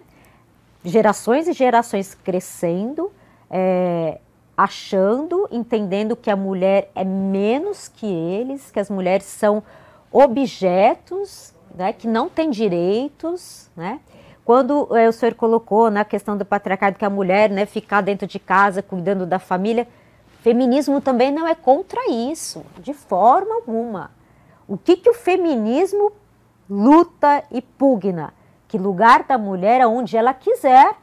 [0.86, 3.12] Gerações e gerações crescendo,
[3.50, 4.20] é,
[4.58, 9.62] achando, entendendo que a mulher é menos que eles, que as mulheres são
[10.12, 14.00] objetos né, que não tem direitos, né?
[14.44, 18.26] Quando é, o senhor colocou na questão do patriarcado que a mulher, né, ficar dentro
[18.26, 19.88] de casa cuidando da família,
[20.42, 24.10] feminismo também não é contra isso, de forma alguma.
[24.68, 26.14] O que que o feminismo
[26.70, 28.34] luta e pugna?
[28.70, 30.96] Que lugar da mulher é onde ela quiser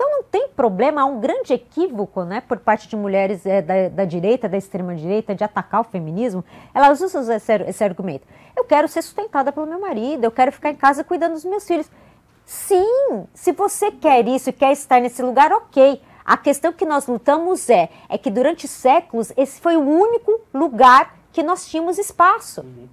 [0.00, 3.90] Então não tem problema, há um grande equívoco né, por parte de mulheres é, da,
[3.90, 6.42] da, direita, da extrema-direita, de atacar o feminismo.
[6.72, 8.26] Elas usam esse, esse argumento.
[8.56, 11.66] Eu quero ser sustentada pelo meu marido, eu quero ficar em casa cuidando dos meus
[11.66, 11.86] filhos.
[12.46, 16.00] Sim, se você quer isso e quer estar nesse lugar, ok.
[16.24, 21.14] A questão que nós lutamos é, é que durante séculos esse foi o único lugar
[21.30, 22.62] que nós tínhamos espaço.
[22.62, 22.88] Uhum.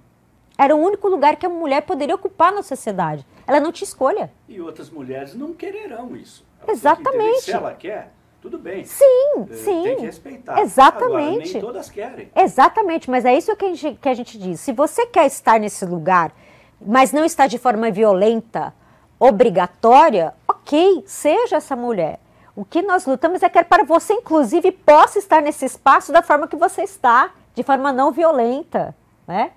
[0.58, 3.24] Era o único lugar que a mulher poderia ocupar na sociedade.
[3.46, 4.30] Ela não tinha escolha.
[4.46, 6.46] E outras mulheres não quererão isso.
[6.66, 7.42] Exatamente.
[7.42, 8.84] Se ela quer, tudo bem.
[8.84, 9.82] Sim, é, sim.
[9.82, 10.60] Tem que respeitar.
[10.60, 11.14] Exatamente.
[11.14, 12.30] Agora, nem todas querem.
[12.34, 14.60] Exatamente, mas é isso que a, gente, que a gente diz.
[14.60, 16.32] Se você quer estar nesse lugar,
[16.80, 18.74] mas não está de forma violenta,
[19.18, 22.20] obrigatória, ok, seja essa mulher.
[22.54, 26.48] O que nós lutamos é que para você, inclusive, possa estar nesse espaço da forma
[26.48, 28.94] que você está, de forma não violenta,
[29.26, 29.52] né?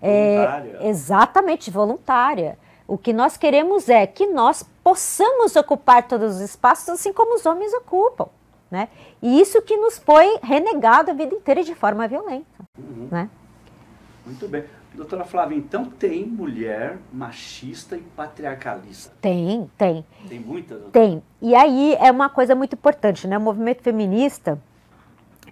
[0.00, 0.78] Voluntária.
[0.80, 2.58] É, exatamente, voluntária.
[2.90, 7.46] O que nós queremos é que nós possamos ocupar todos os espaços assim como os
[7.46, 8.26] homens ocupam.
[8.68, 8.88] Né?
[9.22, 12.44] E isso que nos foi renegado a vida inteira de forma violenta.
[12.76, 13.06] Uhum.
[13.08, 13.30] Né?
[14.26, 14.64] Muito bem.
[14.92, 19.14] Doutora Flávia, então tem mulher machista e patriarcalista?
[19.20, 20.04] Tem, tem.
[20.28, 20.82] Tem muitas?
[20.90, 21.22] Tem.
[21.40, 23.38] E aí é uma coisa muito importante, né?
[23.38, 24.60] O movimento feminista,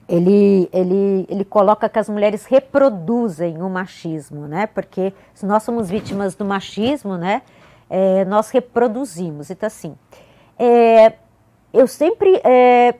[0.08, 4.66] ele, ele, ele coloca que as mulheres reproduzem o machismo, né?
[4.66, 7.42] Porque se nós somos vítimas do machismo, né?
[7.90, 9.50] É, nós reproduzimos.
[9.50, 9.94] Então, assim,
[10.58, 11.12] é,
[11.74, 12.94] eu sempre é,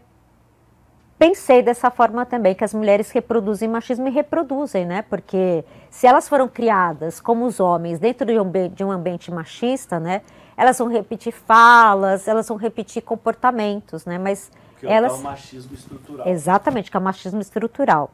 [1.19, 5.03] pensei dessa forma também, que as mulheres reproduzem machismo e reproduzem, né?
[5.03, 9.99] Porque se elas foram criadas como os homens dentro de um, de um ambiente machista,
[9.99, 10.21] né?
[10.57, 14.19] Elas vão repetir falas, elas vão repetir comportamentos, né?
[14.19, 15.13] Mas que elas...
[15.13, 16.29] é o machismo estrutural.
[16.29, 18.11] Exatamente, que é o machismo estrutural.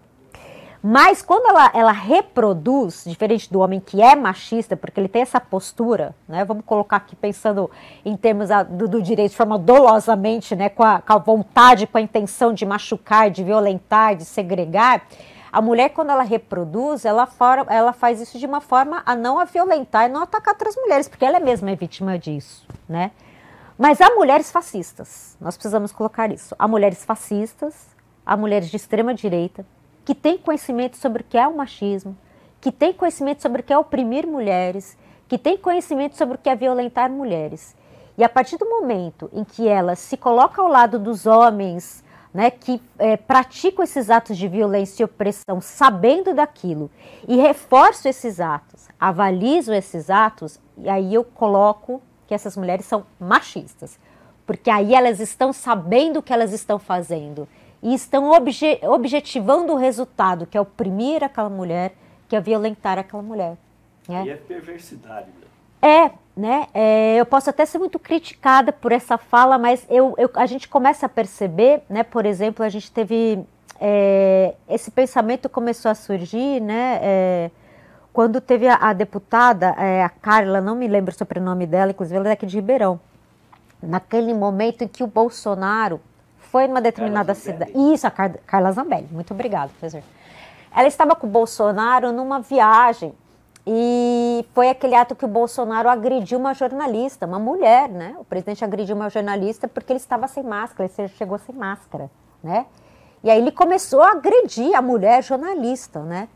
[0.87, 5.41] Mas quando ela, ela reproduz, diferente do homem que é machista, porque ele tem essa
[5.41, 6.45] postura, né?
[6.45, 7.71] Vamos colocar aqui pensando
[8.05, 10.69] em termos a, do, do, direito de forma dolosamente, né?
[10.69, 15.07] Com a, com a vontade, com a intenção de machucar, de violentar, de segregar.
[15.51, 19.39] A mulher, quando ela reproduz, ela, for, ela faz isso de uma forma a não
[19.39, 23.11] a violentar e não atacar outras mulheres, porque ela mesma é vítima disso, né?
[23.77, 26.55] Mas há mulheres fascistas, nós precisamos colocar isso.
[26.57, 27.75] Há mulheres fascistas,
[28.25, 29.67] há mulheres de extrema direita,
[30.05, 32.17] que têm conhecimento sobre o que é o machismo,
[32.61, 36.49] que têm conhecimento sobre o que é oprimir mulheres, que têm conhecimento sobre o que
[36.49, 37.75] é violentar mulheres.
[38.17, 42.51] E a partir do momento em que ela se coloca ao lado dos homens né,
[42.51, 46.91] que é, praticam esses atos de violência e opressão, sabendo daquilo,
[47.27, 53.05] e reforço esses atos, avalizo esses atos, e aí eu coloco que essas mulheres são
[53.19, 53.99] machistas,
[54.47, 57.49] porque aí elas estão sabendo o que elas estão fazendo
[57.83, 61.95] e estão obje objetivando o resultado, que é oprimir aquela mulher,
[62.29, 63.57] que é violentar aquela mulher.
[64.09, 64.25] Né?
[64.27, 65.29] E é perversidade.
[65.81, 66.67] É, né?
[66.73, 70.67] É, eu posso até ser muito criticada por essa fala, mas eu, eu, a gente
[70.67, 72.03] começa a perceber, né?
[72.03, 73.45] Por exemplo, a gente teve
[73.79, 76.99] é, esse pensamento começou a surgir, né?
[77.03, 77.51] É,
[78.15, 82.17] quando teve a, a deputada, é, a Carla, não me lembro o sobrenome dela, inclusive
[82.17, 83.01] ela é daqui de Ribeirão,
[83.83, 86.01] naquele momento em que o Bolsonaro
[86.39, 87.73] foi numa determinada cidade.
[87.75, 90.01] Isso, a Car Carla Zambelli, muito obrigada, professor.
[90.75, 93.13] Ela estava com o Bolsonaro numa viagem
[93.67, 98.15] e foi aquele ato que o Bolsonaro agrediu uma jornalista, uma mulher, né?
[98.21, 102.09] O presidente agrediu uma jornalista porque ele estava sem máscara, ele chegou sem máscara,
[102.45, 102.67] né?
[103.25, 106.29] E aí ele começou a agredir a mulher jornalista, né?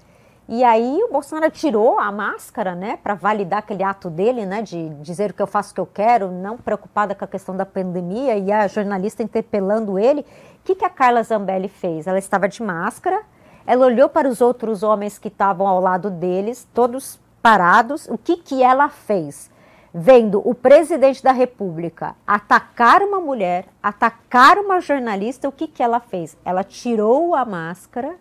[0.51, 4.89] E aí o Bolsonaro tirou a máscara, né, para validar aquele ato dele, né, de
[5.03, 7.67] dizer o que eu faço o que eu quero, não preocupada com a questão da
[7.67, 10.23] pandemia e a jornalista interpelando ele.
[10.23, 10.25] O
[10.65, 12.07] que, que a Carla Zambelli fez?
[12.07, 13.21] Ela estava de máscara,
[13.67, 18.07] ela olhou para os outros homens que estavam ao lado deles, todos parados.
[18.09, 19.51] O que, que ela fez?
[19.93, 26.01] Vendo o presidente da República atacar uma mulher, atacar uma jornalista, o que, que ela
[26.01, 26.39] fez?
[26.43, 28.17] Ela tirou a máscara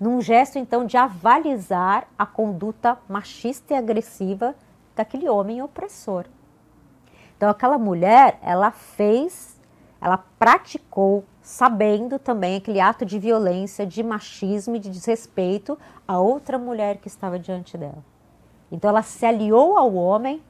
[0.00, 4.54] num gesto então de avalizar a conduta machista e agressiva
[4.94, 6.26] daquele homem opressor.
[7.36, 9.60] Então aquela mulher, ela fez,
[10.00, 16.58] ela praticou, sabendo também aquele ato de violência, de machismo e de desrespeito a outra
[16.58, 18.04] mulher que estava diante dela.
[18.70, 20.42] Então ela se aliou ao homem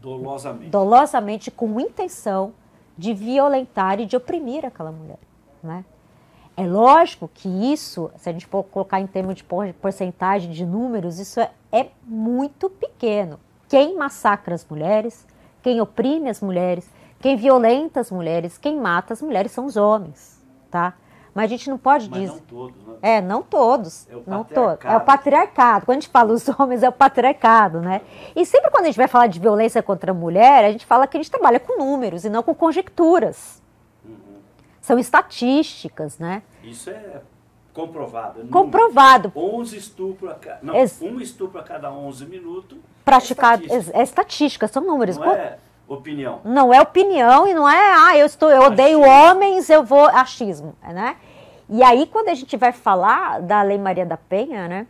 [0.00, 2.54] dolosamente, dolosamente com intenção
[2.96, 5.18] de violentar e de oprimir aquela mulher,
[5.62, 5.84] né?
[6.58, 11.20] É lógico que isso, se a gente for colocar em termos de porcentagem de números,
[11.20, 13.38] isso é, é muito pequeno.
[13.68, 15.24] Quem massacra as mulheres,
[15.62, 16.90] quem oprime as mulheres,
[17.20, 20.94] quem violenta as mulheres, quem mata as mulheres são os homens, tá?
[21.32, 22.32] Mas a gente não pode Mas dizer.
[22.32, 22.94] Não todos, né?
[23.02, 24.08] É, não todos.
[24.10, 24.84] É o não todos.
[24.84, 25.86] É o patriarcado.
[25.86, 28.00] Quando a gente fala os homens, é o patriarcado, né?
[28.34, 31.06] E sempre quando a gente vai falar de violência contra a mulher, a gente fala
[31.06, 33.57] que a gente trabalha com números e não com conjecturas
[34.88, 36.42] São estatísticas, né?
[36.64, 37.20] Isso é
[37.74, 38.48] comprovado.
[38.48, 39.30] Comprovado.
[39.36, 42.78] 11 estupros a cada, não, Ex- um estupro a cada 11 minutos.
[43.04, 43.64] Praticado.
[43.64, 43.98] É estatística.
[43.98, 45.18] É estatística, são números.
[45.18, 46.40] Não é opinião.
[46.42, 49.30] Não é opinião e não é, ah, eu estou, eu odeio Achismo.
[49.30, 51.16] homens, eu vou achismo, né?
[51.68, 54.86] E aí quando a gente vai falar da Lei Maria da Penha, né?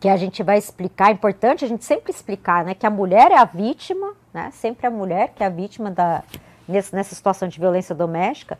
[0.00, 2.74] Que a gente vai explicar, é importante a gente sempre explicar, né?
[2.74, 4.50] Que a mulher é a vítima, né?
[4.52, 6.24] Sempre a mulher que é a vítima da,
[6.66, 8.58] nessa situação de violência doméstica.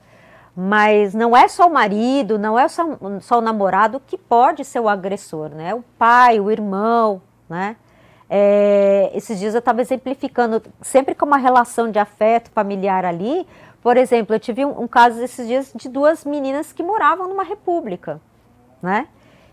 [0.57, 2.83] Mas não é só o marido, não é só,
[3.21, 5.75] só o namorado que pode ser o agressor, né?
[5.75, 7.77] O pai, o irmão, né?
[8.29, 13.47] É, esses dias eu estava exemplificando, sempre com uma relação de afeto familiar ali.
[13.83, 17.45] Por exemplo, eu tive um, um caso esses dias de duas meninas que moravam numa
[17.45, 18.19] república,
[18.83, 19.09] né?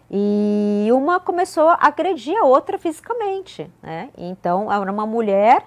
[0.10, 4.10] E uma começou a agredir a outra fisicamente, né?
[4.18, 5.66] Então, era uma mulher,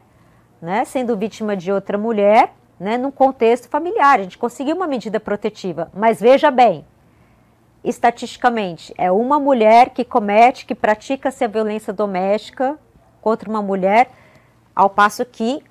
[0.62, 4.20] né, sendo vítima de outra mulher, né, num contexto familiar.
[4.20, 6.85] A gente conseguiu uma medida protetiva, mas veja bem,
[7.83, 12.79] estatisticamente, é uma mulher que comete, que pratica-se a violência doméstica
[13.20, 14.11] contra uma mulher,
[14.74, 15.62] ao passo que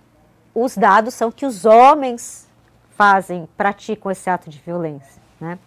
[0.54, 2.50] os dados são que os homens
[2.92, 5.60] fazem, praticam esse ato de violência, né?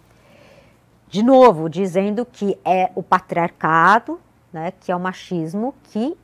[1.07, 4.19] De novo, dizendo que é o patriarcado,
[4.53, 6.15] né, que é o machismo, que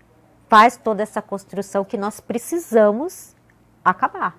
[0.48, 3.36] faz toda essa construção que nós precisamos
[3.84, 4.38] acabar.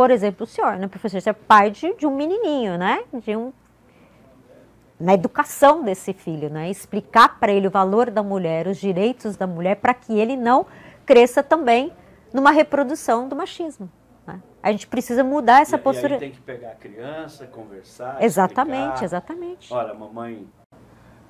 [0.00, 3.04] Por exemplo, o senhor, né, professor, você é pai de, de um menininho, né?
[3.12, 3.52] De um,
[4.98, 6.70] na educação desse filho, né?
[6.70, 10.64] Explicar para ele o valor da mulher, os direitos da mulher, para que ele não
[11.04, 11.92] cresça também
[12.32, 13.90] numa reprodução do machismo.
[14.26, 14.40] né?
[14.62, 16.16] A gente precisa mudar essa E- postura.
[16.16, 18.22] E tem que pegar a criança, conversar.
[18.24, 19.04] Exatamente, explicar.
[19.04, 19.70] exatamente.
[19.70, 20.48] Olha, mamãe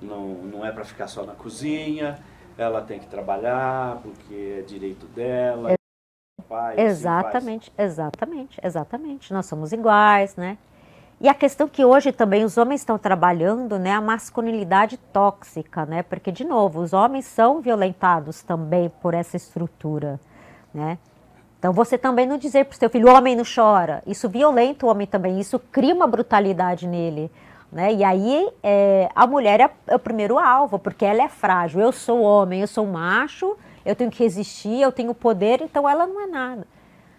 [0.01, 2.21] não, não é para ficar só na cozinha,
[2.57, 5.75] ela tem que trabalhar porque é direito dela.
[6.51, 9.33] Pai, Exatamente, exatamente, exatamente.
[9.33, 10.59] Nós somos iguais, né?
[11.21, 16.03] E a questão que hoje também os homens estão trabalhando, né, a masculinidade tóxica, né?
[16.03, 20.19] Porque de novo, os homens são violentados também por essa estrutura,
[20.75, 20.99] né?
[21.59, 24.87] Então você também não dizer para o seu filho, o homem não chora, isso violenta
[24.87, 27.31] o homem também, isso cria uma brutalidade nele,
[27.71, 27.93] né?
[27.93, 31.83] E aí é, a mulher é, é o primeiro alvo, porque ela é frágil.
[31.83, 33.59] Eu sou homem, eu sou macho,
[33.91, 36.67] eu tenho que resistir, eu tenho poder, então ela não é nada.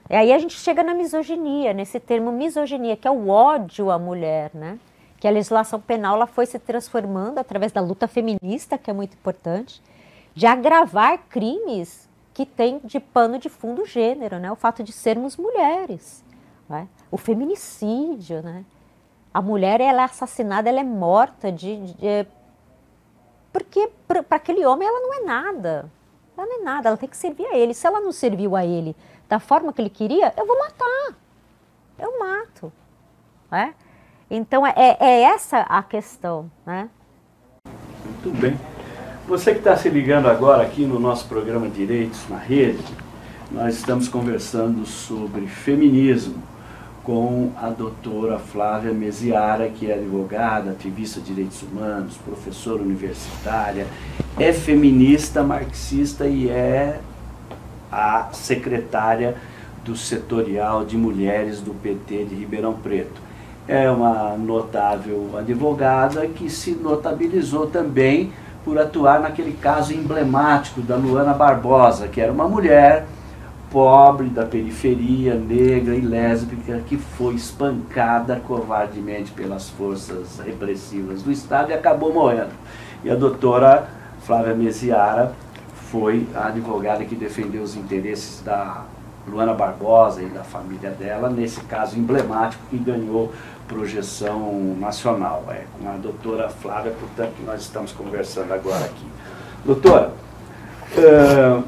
[0.10, 3.98] E aí a gente chega na misoginia, nesse termo misoginia, que é o ódio à
[4.00, 4.78] mulher, né?
[5.20, 9.14] Que a legislação penal ela foi se transformando através da luta feminista, que é muito
[9.14, 9.82] importante,
[10.34, 14.52] de agravar crimes que têm de pano de fundo o gênero, né?
[14.52, 16.24] O fato de sermos mulheres,
[16.68, 16.88] né?
[17.10, 18.66] o feminicídio, né?
[19.34, 22.28] A mulher ela é assassinada, ela é morta de, de-
[23.54, 25.90] porque para aquele homem ela não é nada.
[26.38, 27.74] Ela não é nada, ela tem que servir a ele.
[27.74, 28.96] Se ela não serviu a ele
[29.30, 31.16] da forma que ele queria, eu vou matar.
[31.98, 32.72] Eu mato.
[33.50, 33.74] Né?
[34.30, 36.52] Então é, é essa a questão.
[36.66, 36.90] Né?
[38.06, 38.60] Muito bem.
[39.28, 42.84] Você que está se ligando agora aqui no nosso programa Direitos na Rede,
[43.52, 46.42] nós estamos conversando sobre feminismo
[47.04, 53.88] com a doutora Flávia Mesiara, que é advogada, ativista de direitos humanos, professora universitária,
[54.40, 57.00] é feminista, marxista e é
[57.92, 59.36] a secretária
[59.84, 63.20] do setorial de mulheres do PT de Ribeirão Preto.
[63.68, 68.32] É uma notável advogada que se notabilizou também
[68.64, 73.08] por atuar naquele caso emblemático da Luana Barbosa, que era uma mulher
[73.72, 81.72] pobre da periferia, negra e lésbica, que foi espancada covardemente pelas forças repressivas do Estado
[81.72, 82.52] e acabou morrendo.
[83.04, 83.88] E a doutora
[84.24, 85.34] Flávia Mesiara
[85.90, 88.84] foi a advogada que defendeu os interesses da
[89.28, 93.32] Luana Barbosa e da família dela, nesse caso emblemático que ganhou
[93.68, 95.46] projeção nacional.
[95.50, 99.06] É com a doutora Flávia, portanto, que nós estamos conversando agora aqui.
[99.64, 100.12] Doutora,
[100.98, 101.62] eh,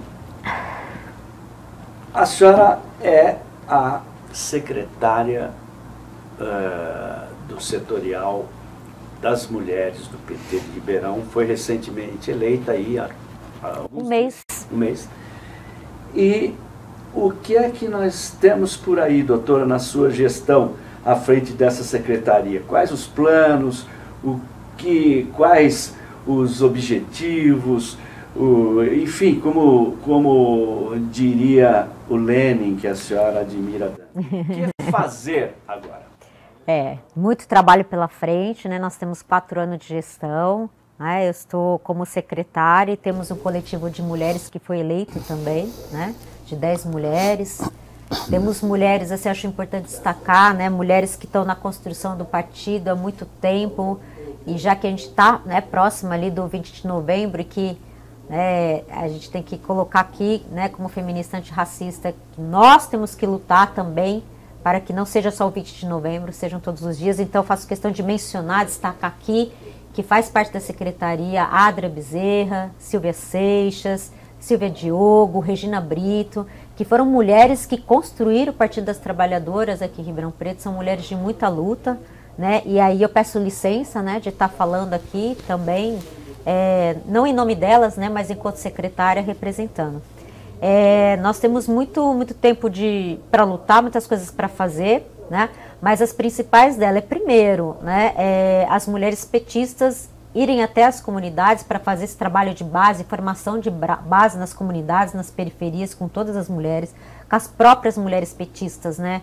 [2.13, 3.37] a senhora é
[3.67, 4.01] a
[4.31, 5.51] secretária
[6.39, 8.45] eh, do setorial
[9.21, 13.09] das mulheres do PT de Ribeirão, foi recentemente eleita aí há,
[13.63, 14.43] há Um mês.
[14.71, 15.07] um mês.
[16.13, 16.53] E
[17.15, 20.73] o que é que nós temos por aí, doutora, na sua gestão
[21.05, 22.61] à frente dessa secretaria?
[22.67, 23.87] Quais os planos,
[24.23, 24.39] o
[24.77, 25.95] que, quais
[26.27, 27.97] os objetivos,
[28.35, 34.13] o, enfim, como, como diria o Lenin, que a senhora admira tanto.
[34.23, 36.03] O que fazer agora?
[36.65, 38.79] É, muito trabalho pela frente, né?
[38.79, 40.69] Nós temos quatro anos de gestão.
[40.97, 41.27] Né?
[41.27, 46.15] Eu estou como secretária e temos um coletivo de mulheres que foi eleito também, né?
[46.45, 47.61] De dez mulheres.
[48.29, 50.69] Temos mulheres, assim, acho importante destacar, né?
[50.69, 53.99] Mulheres que estão na construção do partido há muito tempo,
[54.45, 57.77] e já que a gente está né, próximo ali do 20 de novembro e que
[58.29, 63.25] né, a gente tem que colocar aqui, né, como feminista antirracista, que nós temos que
[63.25, 64.23] lutar também
[64.63, 67.19] para que não seja só o 20 de novembro, sejam todos os dias.
[67.19, 69.51] Então, faço questão de mencionar, destacar aqui,
[69.93, 77.05] que faz parte da secretaria Adra Bezerra, Silvia Seixas, Silvia Diogo, Regina Brito, que foram
[77.05, 81.47] mulheres que construíram o Partido das Trabalhadoras aqui em Ribeirão Preto, são mulheres de muita
[81.47, 81.99] luta,
[82.37, 82.61] né?
[82.65, 85.99] E aí eu peço licença, né, de estar falando aqui também,
[86.45, 90.01] é, não em nome delas, né, mas enquanto secretária representando.
[90.61, 95.49] É, nós temos muito, muito tempo de para lutar, muitas coisas para fazer, né?
[95.81, 101.63] Mas as principais dela é primeiro, né, é, as mulheres petistas irem até as comunidades
[101.63, 106.35] para fazer esse trabalho de base, formação de base nas comunidades, nas periferias, com todas
[106.35, 106.95] as mulheres,
[107.29, 109.21] com as próprias mulheres petistas, né?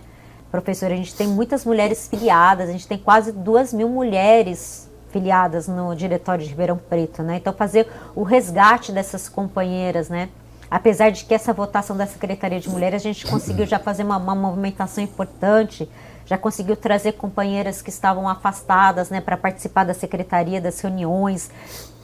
[0.50, 5.68] Professora, a gente tem muitas mulheres filiadas, a gente tem quase duas mil mulheres filiadas
[5.68, 7.36] no diretório de Ribeirão Preto, né?
[7.36, 10.28] Então fazer o resgate dessas companheiras, né?
[10.70, 14.16] Apesar de que essa votação da Secretaria de Mulheres a gente conseguiu já fazer uma,
[14.16, 15.90] uma movimentação importante,
[16.24, 21.50] já conseguiu trazer companheiras que estavam afastadas, né, para participar da secretaria, das reuniões,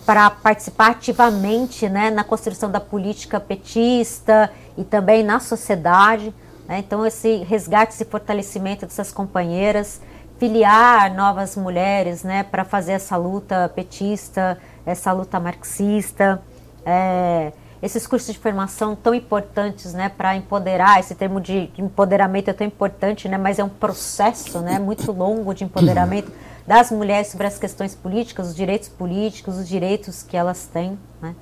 [0.05, 6.35] para participar ativamente, né, na construção da política petista e também na sociedade.
[6.67, 6.79] Né?
[6.81, 10.01] Então, esse resgate, esse fortalecimento dessas companheiras,
[10.39, 16.43] filiar novas mulheres né, para fazer essa luta petista, essa luta marxista,
[16.85, 22.53] é, esses cursos de formação tão importantes né, para empoderar, esse termo de empoderamento é
[22.53, 26.31] tão importante, né, mas é um processo né, muito longo de empoderamento
[26.67, 30.99] das mulheres sobre as questões políticas, os direitos políticos, os direitos que elas têm.
[31.21, 31.35] Né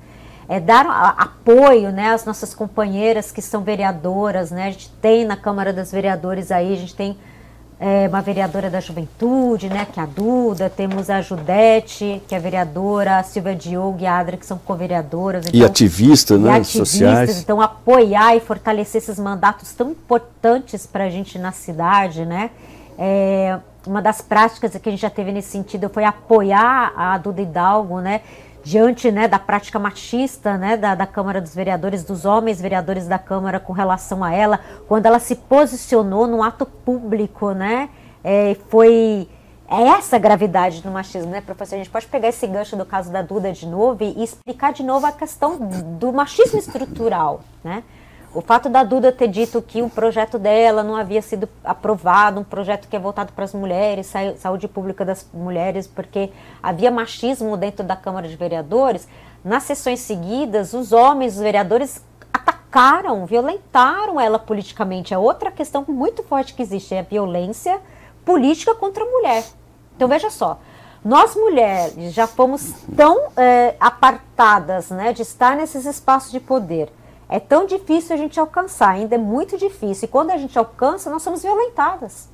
[0.47, 0.85] é, dar
[1.17, 4.51] apoio né, às nossas companheiras que são vereadoras.
[4.51, 4.67] Né?
[4.67, 7.17] A gente tem na Câmara dos Vereadores aí, a gente tem
[7.79, 12.39] é, uma vereadora da juventude, né, que é a Duda, temos a Judete, que é
[12.39, 15.45] vereadora, a Silvia Diogo e a Adra, que são co-vereadoras.
[15.47, 17.39] Então, e ativistas, né, ativistas, sociais.
[17.41, 22.49] Então, apoiar e fortalecer esses mandatos tão importantes para a gente na cidade, né?
[22.97, 27.41] É, uma das práticas que a gente já teve nesse sentido foi apoiar a Duda
[27.41, 28.21] Hidalgo, né?
[28.65, 33.19] Diante né, da prática machista né, da, da Câmara dos Vereadores, dos homens vereadores da
[33.19, 37.89] Câmara com relação a ela, quando ela se posicionou no ato público, né,
[38.23, 39.29] é, foi
[39.67, 41.75] é essa a gravidade do machismo, né, professor?
[41.75, 44.83] A gente pode pegar esse gancho do caso da Duda de novo e explicar de
[44.83, 45.57] novo a questão
[45.99, 47.83] do machismo estrutural, né?
[48.35, 52.43] O fato da Duda ter dito que o projeto dela não havia sido aprovado, um
[52.43, 56.29] projeto que é voltado para as mulheres, saúde pública das mulheres, porque
[56.61, 59.07] havia machismo dentro da Câmara de Vereadores,
[59.41, 65.13] nas sessões seguidas, os homens, os vereadores, atacaram, violentaram ela politicamente.
[65.13, 67.79] É outra questão muito forte que existe, é a violência
[68.25, 69.45] política contra a mulher.
[69.95, 70.59] Então veja só,
[71.05, 76.91] nós mulheres já fomos tão é, apartadas né, de estar nesses espaços de poder
[77.27, 80.05] é tão difícil a gente alcançar, ainda é muito difícil.
[80.05, 82.29] E quando a gente alcança, nós somos violentadas.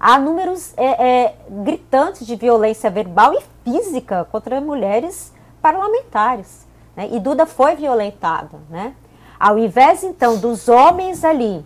[0.00, 6.66] Há números é, é, gritantes de violência verbal e física contra mulheres parlamentares.
[6.96, 7.08] Né?
[7.12, 8.58] E Duda foi violentada.
[8.68, 8.94] Né?
[9.38, 11.64] Ao invés, então, dos homens ali,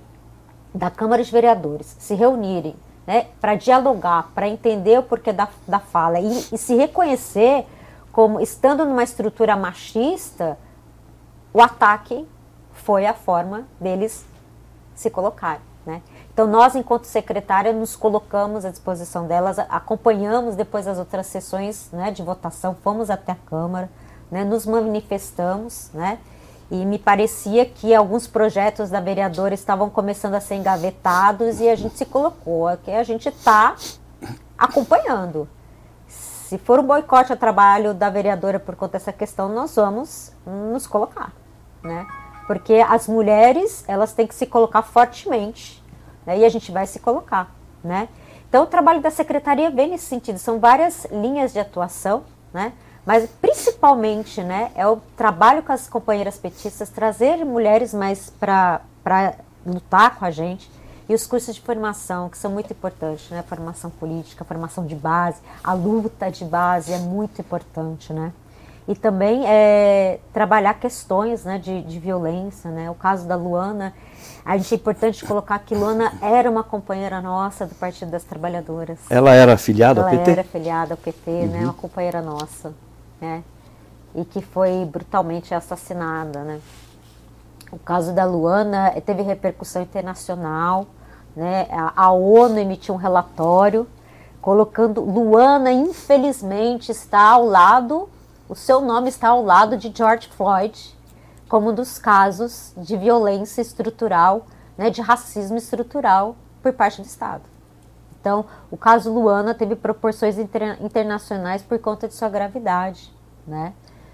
[0.74, 5.78] da Câmara de Vereadores, se reunirem né, para dialogar, para entender o porquê da, da
[5.78, 7.66] fala e, e se reconhecer
[8.12, 10.59] como estando numa estrutura machista,
[11.52, 12.26] o ataque
[12.79, 14.24] foi a forma deles
[14.95, 15.61] se colocarem.
[15.87, 16.03] Né?
[16.33, 22.11] Então, nós, enquanto secretária, nos colocamos à disposição delas, acompanhamos depois as outras sessões né,
[22.11, 23.91] de votação, fomos até a Câmara,
[24.31, 26.18] né, nos manifestamos, né,
[26.70, 31.74] e me parecia que alguns projetos da vereadora estavam começando a ser engavetados e a
[31.74, 33.74] gente se colocou, que a gente está
[34.59, 35.49] acompanhando.
[36.07, 40.87] Se for um boicote ao trabalho da vereadora por conta dessa questão, nós vamos nos
[40.87, 41.33] colocar,
[41.83, 42.07] né?
[42.49, 45.84] Porque as mulheres, elas têm que se colocar fortemente,
[46.24, 46.38] né?
[46.38, 48.09] E a gente vai se colocar, né?
[48.49, 50.38] Então, o trabalho da secretaria vem nesse sentido.
[50.38, 52.72] São várias linhas de atuação, né?
[53.05, 58.80] Mas, principalmente, né, é o trabalho com as companheiras petistas, trazer mulheres mais para
[59.66, 60.70] lutar com a gente.
[61.07, 63.44] E os cursos de formação, que são muito importantes, né?
[63.46, 68.32] Formação política, formação de base, a luta de base é muito importante, né?
[68.89, 72.70] E também é, trabalhar questões né, de, de violência.
[72.70, 72.91] Né?
[72.91, 73.93] O caso da Luana,
[74.43, 78.99] a gente é importante colocar que Luana era uma companheira nossa do Partido das Trabalhadoras.
[79.11, 80.22] Ela era afiliada ao PT?
[80.22, 81.41] Ela era afiliada ao PT, né?
[81.43, 81.49] uhum.
[81.49, 81.64] né?
[81.64, 82.72] uma companheira nossa.
[83.20, 83.45] Né?
[84.14, 86.43] E que foi brutalmente assassinada.
[86.43, 86.59] Né?
[87.70, 90.86] O caso da Luana teve repercussão internacional,
[91.36, 91.68] né?
[91.70, 93.86] A, a ONU emitiu um relatório
[94.41, 98.09] colocando Luana, infelizmente, está ao lado,
[98.49, 100.96] o seu nome está ao lado de George Floyd,
[101.49, 104.46] como dos casos de violência estrutural,
[104.76, 107.42] né, de racismo estrutural por parte do Estado.
[108.20, 113.12] Então, o caso Luana teve proporções inter internacionais por conta de sua gravidade,
[113.46, 113.72] né?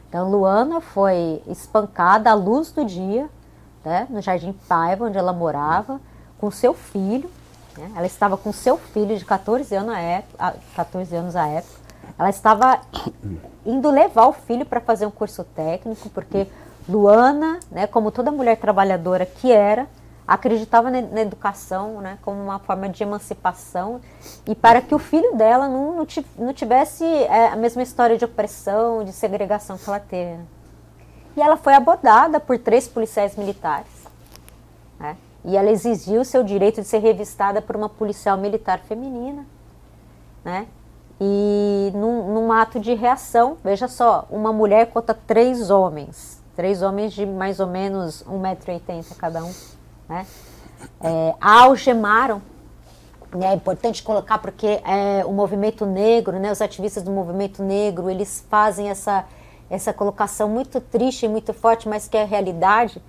[0.09, 3.29] Então, Luana foi espancada à luz do dia,
[3.85, 6.01] né, no Jardim Paiva, onde ela morava,
[6.39, 7.29] com seu filho.
[7.77, 7.91] Né?
[7.97, 11.81] Ela estava com seu filho de 14 anos, à época, 14 anos à época.
[12.17, 12.81] Ela estava
[13.65, 16.47] indo levar o filho para fazer um curso técnico, porque
[16.89, 19.87] Luana, né, como toda mulher trabalhadora que era,
[20.27, 24.01] acreditava na, educação né, como uma forma de emancipação
[24.47, 26.07] e para que o filho dela não,
[26.39, 30.43] não, tivesse é, a mesma história de opressão, de segregação que ela teve.
[31.37, 34.05] E ela foi abordada por três policiais militares.
[34.99, 39.45] Né, e ela exigiu seu direito de ser revistada por uma policial militar feminina.
[40.43, 40.67] Né,
[41.21, 46.43] e num, num ato de reação, veja só, uma mulher contra três homens.
[46.57, 49.53] Três homens de mais ou menos 1,80m cada um
[50.09, 50.27] né?
[51.01, 52.43] É, algemaram.
[53.35, 53.49] Né?
[53.49, 58.45] É importante colocar porque é, o movimento negro, né, os ativistas do movimento negro, eles
[58.49, 59.25] fazem essa,
[59.69, 63.03] essa colocação muito triste e muito forte, mas que é a realidade.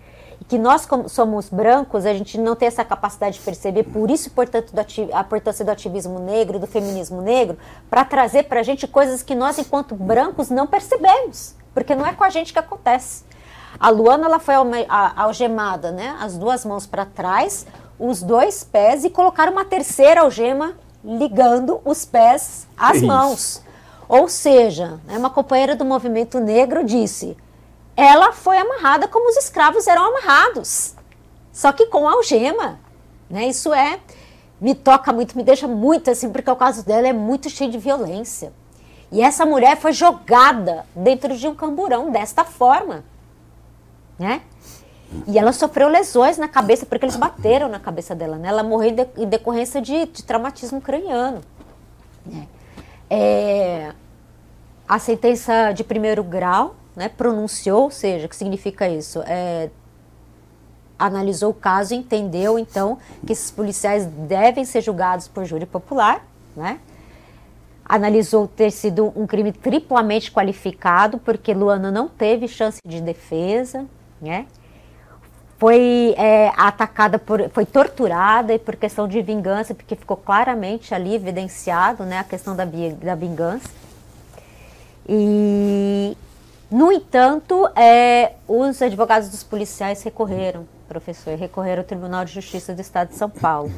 [0.47, 4.29] Que nós, como somos brancos, a gente não tem essa capacidade de perceber, por isso,
[4.29, 4.73] portanto,
[5.13, 7.57] a importância do ativismo negro, do feminismo negro,
[7.89, 12.13] para trazer para a gente coisas que nós, enquanto brancos, não percebemos, porque não é
[12.13, 13.23] com a gente que acontece.
[13.79, 14.55] A Luana ela foi
[15.15, 16.15] algemada, né?
[16.21, 17.65] As duas mãos para trás,
[17.99, 20.73] os dois pés e colocaram uma terceira algema
[21.03, 23.61] ligando os pés às mãos.
[24.07, 27.35] Ou seja, né, uma companheira do movimento negro disse:
[27.95, 30.95] ela foi amarrada como os escravos eram amarrados,
[31.51, 32.79] só que com algema.
[33.29, 33.47] Né?
[33.47, 33.99] Isso é
[34.59, 37.77] me toca muito, me deixa muito assim, porque o caso dela é muito cheio de
[37.77, 38.53] violência.
[39.11, 43.03] E essa mulher foi jogada dentro de um camburão desta forma
[44.17, 44.41] né?
[45.27, 48.49] E ela sofreu lesões na cabeça, porque eles bateram na cabeça dela, né?
[48.49, 51.41] Ela morreu em decorrência de, de traumatismo craniano.
[52.25, 52.47] Né?
[53.09, 53.93] É,
[54.87, 59.21] a sentença de primeiro grau né, pronunciou, ou seja, o que significa isso?
[59.25, 59.69] É,
[60.97, 66.25] analisou o caso entendeu, então, que esses policiais devem ser julgados por júri popular,
[66.55, 66.79] né?
[67.87, 73.85] analisou ter sido um crime triplamente qualificado, porque Luana não teve chance de defesa,
[74.19, 74.47] né?
[75.57, 81.15] Foi é, atacada por, foi torturada e por questão de vingança, porque ficou claramente ali
[81.15, 83.69] evidenciado, né, a questão da, da vingança.
[85.07, 86.17] E,
[86.75, 92.81] no entanto, é, os advogados dos policiais recorreram, professor, recorreram ao Tribunal de Justiça do
[92.81, 93.71] Estado de São Paulo.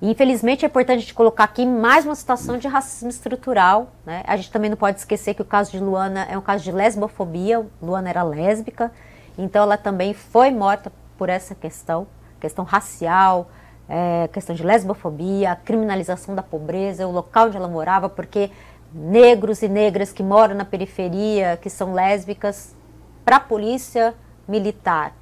[0.00, 3.88] E, infelizmente, é importante colocar aqui mais uma situação de racismo estrutural.
[4.06, 4.22] Né?
[4.24, 6.70] A gente também não pode esquecer que o caso de Luana é um caso de
[6.70, 7.66] lesbofobia.
[7.82, 8.92] Luana era lésbica.
[9.36, 12.06] Então ela também foi morta por essa questão,
[12.38, 13.50] questão racial,
[13.88, 18.48] é, questão de lesbofobia, criminalização da pobreza, o local onde ela morava, porque
[18.94, 22.74] negros e negras que moram na periferia, que são lésbicas,
[23.24, 24.14] para a polícia
[24.46, 25.14] militar,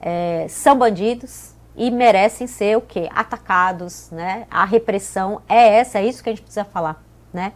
[0.00, 3.08] é, são bandidos e merecem ser o quê?
[3.14, 4.46] Atacados, né?
[4.50, 7.02] A repressão é essa, é isso que a gente precisa falar,
[7.32, 7.52] né?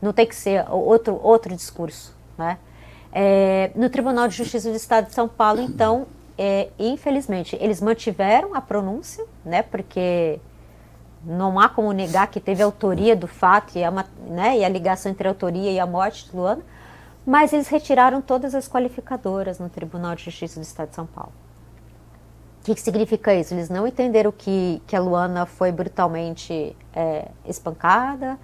[0.00, 2.58] Não tem que ser outro, outro discurso, né?
[3.12, 6.06] É, no Tribunal de Justiça do Estado de São Paulo, então,
[6.36, 10.38] é, infelizmente, eles mantiveram a pronúncia, né, porque
[11.24, 14.68] não há como negar que teve autoria do fato e, é uma, né, e a
[14.68, 16.62] ligação entre a autoria e a morte de Luana,
[17.26, 21.32] mas eles retiraram todas as qualificadoras no Tribunal de Justiça do Estado de São Paulo.
[22.60, 23.54] O que, que significa isso?
[23.54, 28.38] Eles não entenderam que, que a Luana foi brutalmente é, espancada,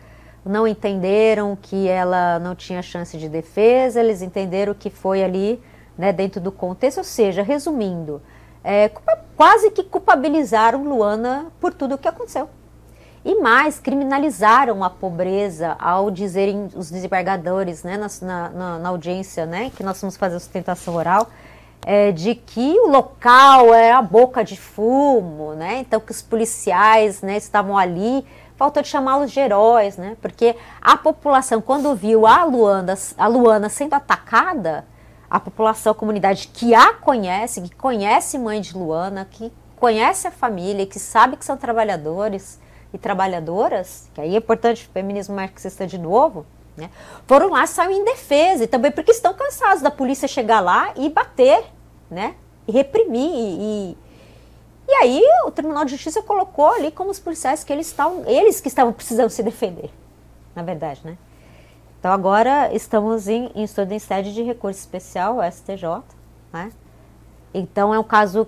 [0.44, 5.62] não entenderam que ela não tinha chance de defesa, eles entenderam que foi ali
[5.96, 8.20] né, dentro do contexto, ou seja, resumindo,
[8.62, 8.90] é,
[9.36, 12.48] quase que culpabilizaram Luana por tudo o que aconteceu.
[13.24, 19.70] E mais, criminalizaram a pobreza ao dizerem os desembargadores né, na, na, na audiência né,
[19.74, 21.30] que nós vamos fazer a sustentação oral,
[21.86, 27.22] é, de que o local era a boca de fumo, né, então que os policiais
[27.22, 30.16] né, estavam ali faltou de chamá-los de heróis, né?
[30.22, 34.86] Porque a população, quando viu a Luana, a Luana sendo atacada,
[35.28, 40.30] a população, a comunidade que a conhece, que conhece mãe de Luana, que conhece a
[40.30, 42.60] família, que sabe que são trabalhadores
[42.94, 46.88] e trabalhadoras, que aí é importante o feminismo marxista de novo, né?
[47.26, 51.10] Foram lá, saiu em defesa, e também porque estão cansados da polícia chegar lá e
[51.10, 51.64] bater,
[52.10, 52.36] né?
[52.68, 53.96] reprimir e,
[54.88, 58.60] e aí o Tribunal de Justiça colocou ali como os policiais que eles estavam, eles
[58.60, 59.90] que estavam precisando se defender,
[60.54, 61.16] na verdade, né?
[61.98, 66.02] Então agora estamos em, em estudo em sede de recurso especial, STJ,
[66.52, 66.70] né?
[67.52, 68.46] Então é um caso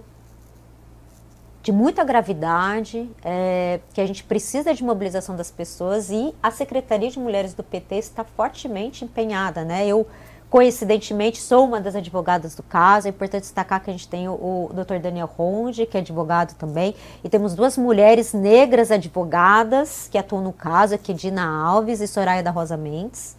[1.67, 7.11] de muita gravidade, é, que a gente precisa de mobilização das pessoas e a Secretaria
[7.11, 9.85] de Mulheres do PT está fortemente empenhada, né?
[9.85, 10.07] Eu,
[10.49, 14.35] coincidentemente, sou uma das advogadas do caso, é importante destacar que a gente tem o,
[14.35, 15.01] o Dr.
[15.01, 16.95] Daniel Ronde, que é advogado também,
[17.25, 22.45] e temos duas mulheres negras advogadas que atuam no caso, aqui Dina Alves e Soraya
[22.45, 23.37] da Rosa Mendes,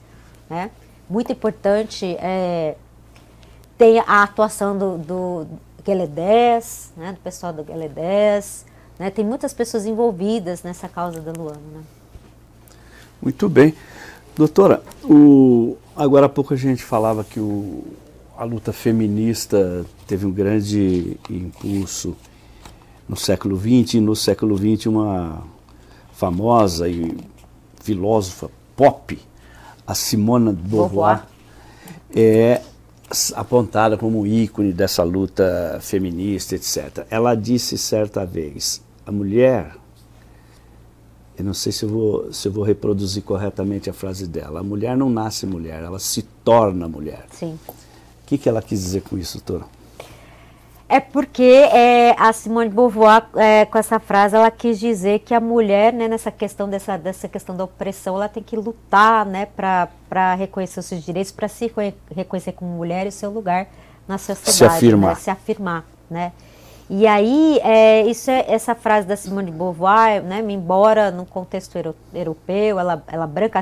[0.50, 0.70] né?
[1.10, 2.76] Muito importante é,
[3.78, 5.48] tem a atuação do, do
[5.88, 8.66] Gueledés, né, do pessoal do Gueledés,
[9.00, 11.62] né, tem muitas pessoas envolvidas nessa causa da Luana.
[11.74, 11.82] Né?
[13.22, 13.74] Muito bem.
[14.36, 17.86] Doutora, o, agora há pouco a gente falava que o,
[18.38, 22.16] a luta feminista teve um grande impulso
[23.08, 25.42] no século XX, e no século XX uma
[26.12, 27.18] famosa e
[27.82, 29.18] filósofa pop,
[29.88, 31.28] a Simona de Beauvoir, Beauvoir.
[32.14, 32.62] é
[33.36, 37.06] apontada como ícone dessa luta feminista, etc.
[37.10, 39.76] Ela disse certa vez: a mulher,
[41.38, 44.64] eu não sei se eu vou, se eu vou reproduzir corretamente a frase dela, a
[44.64, 47.26] mulher não nasce mulher, ela se torna mulher.
[47.32, 47.58] Sim.
[47.68, 49.77] O que, que ela quis dizer com isso, doutora?
[50.90, 55.34] É porque é, a Simone de Beauvoir, é, com essa frase, ela quis dizer que
[55.34, 59.48] a mulher, né, nessa questão dessa, dessa questão da opressão, ela tem que lutar, né,
[59.58, 61.70] para reconhecer os seus direitos, para se
[62.16, 63.68] reconhecer como mulher e o seu lugar
[64.08, 66.32] na sociedade, se afirmar, né, se afirmar, né.
[66.90, 71.78] E aí, é, isso é, essa frase da Simone de Beauvoir, né, embora no contexto
[72.14, 73.62] europeu, ela, ela branca,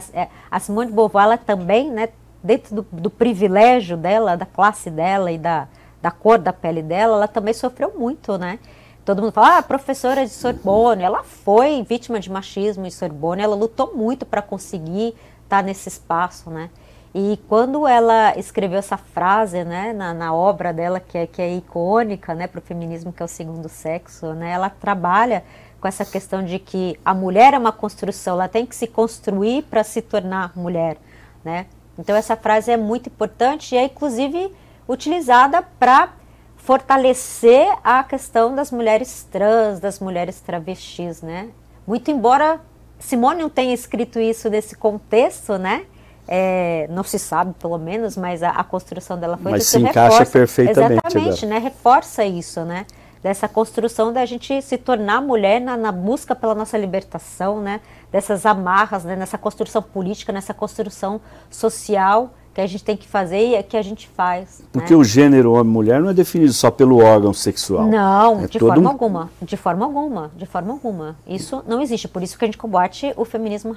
[0.51, 2.09] a Simone de Beauvoir, ela também, né,
[2.43, 5.67] dentro do, do privilégio dela, da classe dela e da
[6.05, 8.59] da cor da pele dela, ela também sofreu muito, né?
[9.03, 13.55] Todo mundo fala, ah, professora de Sorbonne, ela foi vítima de machismo em Sorbonne, ela
[13.55, 16.69] lutou muito para conseguir estar tá nesse espaço, né?
[17.11, 21.55] E quando ela escreveu essa frase, né, na, na obra dela, que é, que é
[21.55, 25.43] icônica, né, para o feminismo, que é o segundo sexo, né, ela trabalha
[25.81, 29.63] com essa questão de que a mulher é uma construção, ela tem que se construir
[29.63, 30.97] para se tornar mulher,
[31.43, 31.65] né?
[31.97, 34.51] Então essa frase é muito importante e é inclusive
[34.87, 36.09] utilizada para
[36.57, 41.49] fortalecer a questão das mulheres trans, das mulheres travestis, né?
[41.85, 42.59] Muito embora
[42.99, 45.85] Simone não tenha escrito isso nesse contexto, né?
[46.27, 49.51] É, não se sabe, pelo menos, mas a, a construção dela foi...
[49.51, 50.93] Mas se encaixa reforça, perfeitamente.
[50.93, 51.59] Exatamente, né?
[51.59, 52.87] Reforça isso, né?
[53.21, 57.79] Dessa construção da gente se tornar mulher na, na busca pela nossa libertação, né?
[58.11, 59.15] Dessas amarras, né?
[59.15, 63.75] nessa construção política, nessa construção social que a gente tem que fazer e é que
[63.75, 64.63] a gente faz.
[64.71, 64.97] Porque né?
[64.97, 67.85] o gênero homem-mulher não é definido só pelo órgão sexual.
[67.85, 68.87] Não, é de forma um...
[68.87, 69.29] alguma.
[69.41, 70.31] De forma alguma.
[70.37, 71.17] De forma alguma.
[71.27, 72.07] Isso não existe.
[72.07, 73.75] Por isso que a gente combate o feminismo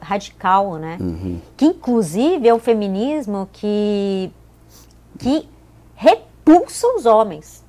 [0.00, 0.96] radical, né?
[1.00, 1.40] Uhum.
[1.56, 4.30] Que inclusive é um feminismo que,
[5.18, 5.48] que
[5.96, 7.64] repulsa os homens.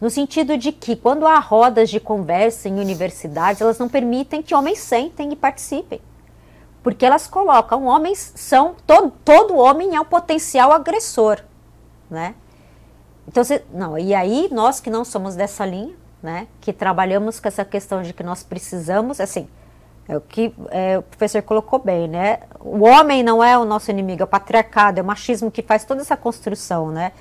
[0.00, 4.56] No sentido de que, quando há rodas de conversa em universidades, elas não permitem que
[4.56, 6.00] homens sentem e participem
[6.82, 11.40] porque elas colocam homens são todo, todo homem é um potencial agressor,
[12.10, 12.34] né?
[13.26, 17.48] Então, você, não, e aí nós que não somos dessa linha, né, que trabalhamos com
[17.48, 19.48] essa questão de que nós precisamos, assim,
[20.08, 22.40] é o que é, o professor colocou bem, né?
[22.58, 25.84] O homem não é o nosso inimigo, é o patriarcado, é o machismo que faz
[25.84, 27.12] toda essa construção, né?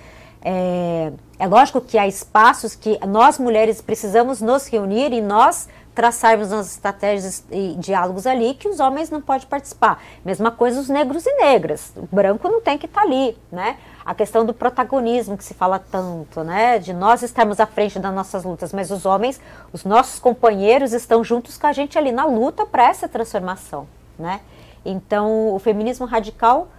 [0.43, 6.51] É, é lógico que há espaços que nós mulheres precisamos nos reunir e nós traçarmos
[6.53, 10.01] as estratégias e diálogos ali que os homens não podem participar.
[10.23, 11.91] Mesma coisa os negros e negras.
[11.95, 13.77] O branco não tem que estar tá ali, né?
[14.05, 16.79] A questão do protagonismo que se fala tanto, né?
[16.79, 19.39] De nós estarmos à frente das nossas lutas, mas os homens,
[19.73, 23.87] os nossos companheiros estão juntos com a gente ali na luta para essa transformação,
[24.17, 24.39] né?
[24.83, 26.69] Então, o feminismo radical,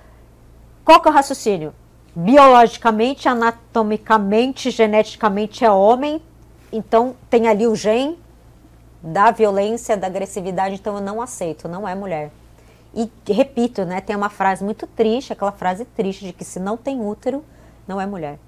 [0.85, 1.73] qual que é o raciocínio?
[2.15, 6.21] Biologicamente, anatomicamente, geneticamente é homem,
[6.73, 8.19] então tem ali o gen
[9.03, 12.31] da violência, da agressividade, então eu não aceito, não é mulher.
[12.95, 16.77] E repito, né, tem uma frase muito triste, aquela frase triste de que se não
[16.77, 17.43] tem útero,
[17.89, 18.39] não é mulher.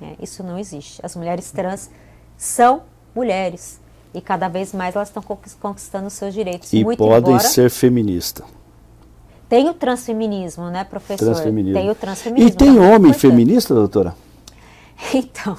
[0.00, 1.00] É, isso não existe.
[1.04, 1.90] As mulheres trans
[2.36, 2.82] são
[3.14, 3.80] mulheres
[4.14, 5.22] e cada vez mais elas estão
[5.60, 6.72] conquistando seus direitos.
[6.72, 8.46] E muito podem embora, ser feministas.
[9.48, 11.26] Tem o transfeminismo, né, professor?
[11.26, 11.78] Transfeminismo.
[11.78, 12.50] Tem o transfeminismo.
[12.50, 14.14] E tem homem feminista, doutora?
[15.14, 15.56] Então,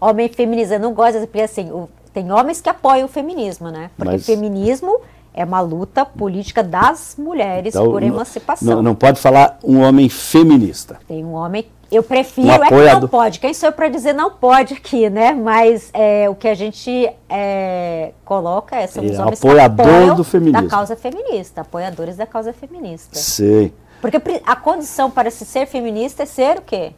[0.00, 3.90] homem feminista, eu não gosto, porque assim, o, tem homens que apoiam o feminismo, né?
[3.96, 4.26] Porque Mas...
[4.26, 5.00] feminismo
[5.34, 8.76] é uma luta política das mulheres então, por emancipação.
[8.76, 10.98] Não, não, pode falar um homem feminista.
[11.08, 13.40] Tem um homem Eu prefiro Um é que não pode.
[13.40, 15.32] Quem sou eu para dizer não pode aqui, né?
[15.32, 20.24] Mas é, o que a gente é, coloca é somos Ele é homens apoiador do
[20.24, 20.62] feminismo.
[20.62, 23.18] da causa feminista, apoiadores da causa feminista.
[23.18, 23.72] Sei.
[24.02, 26.92] Porque a condição para se ser feminista é ser o quê?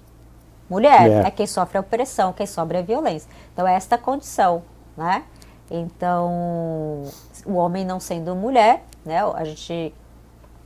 [0.68, 1.02] Mulher.
[1.02, 1.26] Mulher.
[1.26, 3.28] É quem sofre a opressão, quem sofre a violência.
[3.52, 4.62] Então, é esta condição,
[4.96, 5.24] né?
[5.70, 7.04] Então,
[7.46, 9.20] o homem não sendo mulher, né?
[9.34, 9.92] A gente...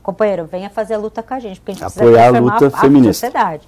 [0.01, 2.59] Companheiro, venha fazer a luta com a gente, porque a gente Apoiar a precisa transformar
[2.65, 3.27] luta feminista.
[3.27, 3.67] sociedade,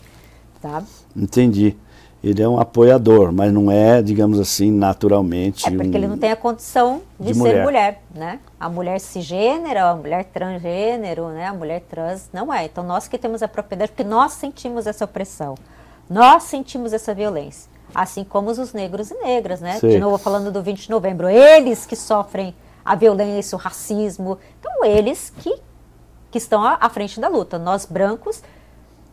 [0.62, 0.84] tá?
[1.16, 1.78] Entendi.
[2.24, 5.68] Ele é um apoiador, mas não é, digamos assim, naturalmente.
[5.68, 5.96] É porque um...
[5.96, 7.64] ele não tem a condição de, de ser mulher.
[7.64, 8.02] mulher.
[8.14, 8.40] né?
[8.60, 11.48] A mulher cisgênero, a mulher transgênero, né?
[11.48, 12.66] A mulher trans não é.
[12.66, 15.56] Então nós que temos a propriedade, porque nós sentimos essa opressão,
[16.08, 19.80] nós sentimos essa violência, assim como os negros e negras, né?
[19.80, 19.92] Sei.
[19.92, 24.84] De novo falando do 20 de novembro, eles que sofrem a violência, o racismo, então
[24.86, 25.56] eles que
[26.30, 27.60] que estão à à frente da luta.
[27.60, 28.42] Nós brancos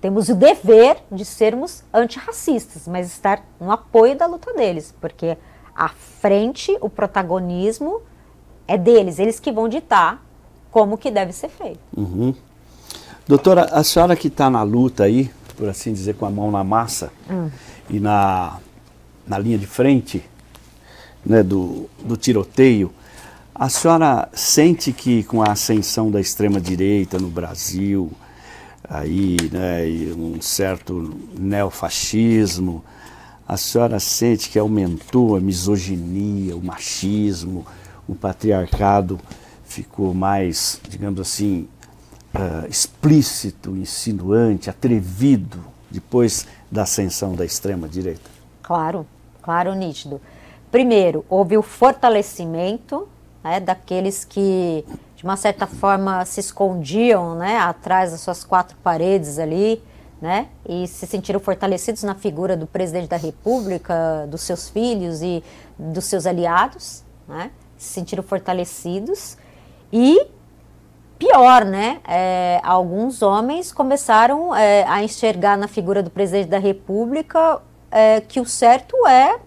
[0.00, 5.36] temos o dever de sermos antirracistas, mas estar no apoio da luta deles, porque
[5.74, 8.02] à frente, o protagonismo
[8.66, 10.22] é deles, eles que vão ditar
[10.70, 11.80] como que deve ser feito.
[11.96, 12.34] Uhum.
[13.26, 16.64] Doutora, a senhora que está na luta aí, por assim dizer, com a mão na
[16.64, 17.12] massa
[17.88, 18.58] e na,
[19.28, 20.24] na linha de frente
[21.24, 22.92] né, do, do tiroteio,
[23.54, 28.10] a senhora sente que com a ascensão da extrema-direita no Brasil,
[28.88, 29.82] aí, né,
[30.16, 32.84] um certo neofascismo,
[33.46, 37.66] a senhora sente que aumentou a misoginia, o machismo,
[38.06, 39.18] o patriarcado
[39.64, 41.68] ficou mais, digamos assim,
[42.32, 45.58] ah, explícito, insinuante, atrevido
[45.90, 48.30] depois da ascensão da extrema-direita?
[48.62, 49.06] Claro,
[49.48, 50.20] claro, nítido.
[50.70, 53.08] Primeiro, houve o fortalecimento
[53.42, 54.84] né, daqueles que,
[55.16, 59.82] de uma certa forma, se escondiam né, atrás das suas quatro paredes ali,
[60.20, 65.42] né, e se sentiram fortalecidos na figura do presidente da República, dos seus filhos e
[65.78, 69.38] dos seus aliados, né, se sentiram fortalecidos.
[69.90, 70.26] E
[71.18, 72.00] pior, né?
[72.06, 77.62] É, alguns homens começaram é, a enxergar na figura do presidente da República
[77.98, 79.38] é, que o certo é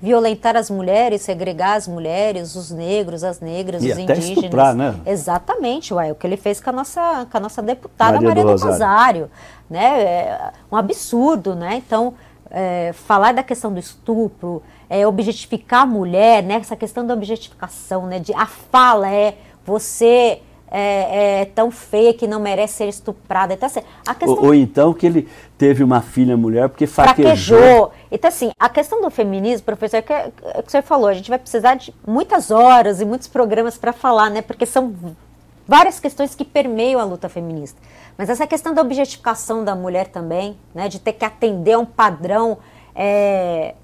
[0.00, 4.36] violentar as mulheres, segregar as mulheres, os negros, as negras, E os até indígenas.
[4.36, 4.94] estuprar, né?
[5.04, 8.42] Exatamente, ué, o que ele fez com a nossa, com a nossa deputada Maria Maria,
[8.44, 8.70] do Rosário.
[8.72, 9.30] Rosário,
[9.68, 10.02] né?
[10.02, 11.76] É um absurdo, né?
[11.76, 12.14] Então,
[12.50, 16.54] é, falar da questão do estupro, é, objetificar a mulher, né?
[16.54, 18.18] Essa questão da objetificação, né?
[18.18, 20.40] De, a fala é você
[20.70, 23.54] é, é tão feia que não merece ser estuprada.
[23.54, 27.58] Então, assim, a questão Ou, ou então que ele teve uma filha mulher porque fraquejou.
[27.58, 27.92] fraquejou.
[28.10, 31.14] Então, assim, a questão do feminismo, professor, é que, é que o senhor falou, a
[31.14, 34.42] gente vai precisar de muitas horas e muitos programas para falar, né?
[34.42, 34.94] Porque são
[35.66, 37.80] várias questões que permeiam a luta feminista.
[38.16, 40.88] Mas essa questão da objetificação da mulher também, né?
[40.88, 42.58] De ter que atender a um padrão
[42.94, 43.74] é,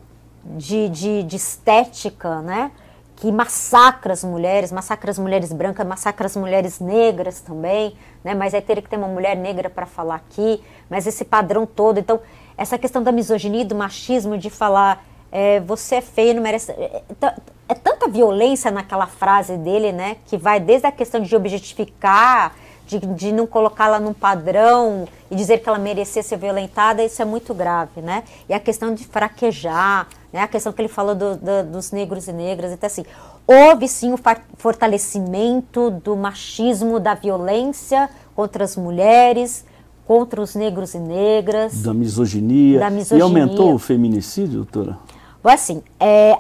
[0.45, 2.71] de, de, de estética, né?
[3.17, 8.35] Que massacra as mulheres, massacra as mulheres brancas, massacra as mulheres negras também, né?
[8.35, 11.99] Mas aí teria que ter uma mulher negra para falar aqui, mas esse padrão todo,
[11.99, 12.21] então
[12.57, 17.03] essa questão da misoginia, do machismo, de falar é, você é feio, não merece, é,
[17.23, 17.35] é,
[17.69, 20.17] é tanta violência naquela frase dele, né?
[20.27, 22.55] Que vai desde a questão de objetificar,
[22.87, 27.25] de, de não colocá-la num padrão e dizer que ela merecia ser violentada, isso é
[27.25, 28.23] muito grave, né?
[28.49, 30.41] E a questão de fraquejar, né?
[30.41, 33.05] A questão que ele falou do, do, dos negros e negras, então assim,
[33.47, 34.19] houve sim o
[34.57, 39.65] fortalecimento do machismo, da violência contra as mulheres,
[40.07, 41.83] contra os negros e negras.
[41.83, 42.79] Da misoginia.
[42.79, 43.25] Da E misoginia.
[43.25, 44.99] aumentou o feminicídio, doutora?
[45.43, 46.39] Assim, é,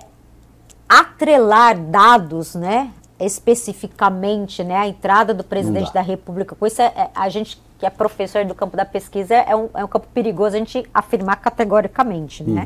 [0.88, 7.10] atrelar dados, né, especificamente, né, a entrada do presidente da República, com isso, é, é-
[7.14, 10.56] a gente que é professor do campo da pesquisa é um, é um campo perigoso
[10.56, 12.64] a gente afirmar categoricamente, né?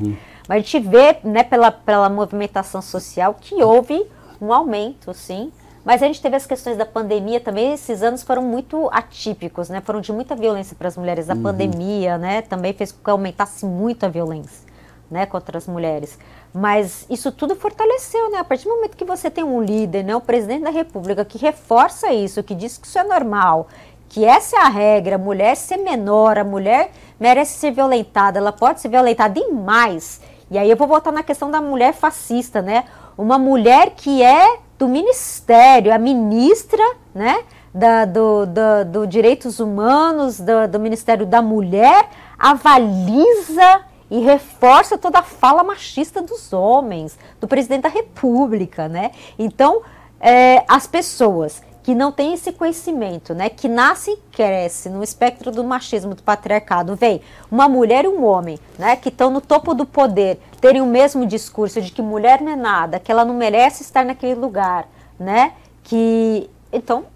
[0.48, 4.07] Mas a gente vê, né, pela, pela movimentação social que houve
[4.40, 5.53] um aumento, sim,
[5.84, 9.80] mas a gente teve as questões da pandemia também, esses anos foram muito atípicos, né?
[9.80, 11.28] Foram de muita violência para as mulheres.
[11.30, 14.70] A pandemia, né, também fez com que aumentasse muito a violência
[15.11, 16.18] né, contra as mulheres.
[16.53, 18.38] Mas isso tudo fortaleceu, né?
[18.38, 21.38] A partir do momento que você tem um líder, né, o presidente da República, que
[21.38, 23.68] reforça isso, que diz que isso é normal,
[24.09, 28.51] que essa é a regra, a mulher ser menor, a mulher merece ser violentada, ela
[28.51, 30.20] pode ser violentada e mais.
[30.51, 32.84] E aí eu vou voltar na questão da mulher fascista, né?
[33.16, 36.82] Uma mulher que é do ministério, a ministra,
[37.14, 37.44] né?
[37.72, 45.20] Da, do, do, do Direitos Humanos, do, do Ministério da Mulher, avaliza e reforça toda
[45.20, 49.12] a fala machista dos homens, do presidente da República, né?
[49.38, 49.82] Então,
[50.20, 55.50] é, as pessoas que não tem esse conhecimento, né, que nasce e cresce no espectro
[55.50, 59.72] do machismo, do patriarcado, vem uma mulher e um homem, né, que estão no topo
[59.72, 63.34] do poder, terem o mesmo discurso de que mulher não é nada, que ela não
[63.34, 64.86] merece estar naquele lugar,
[65.18, 67.06] né, que então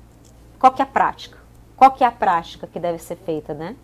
[0.59, 1.37] qual que é a prática?
[1.77, 3.77] Qual que é a prática que deve ser feita, né?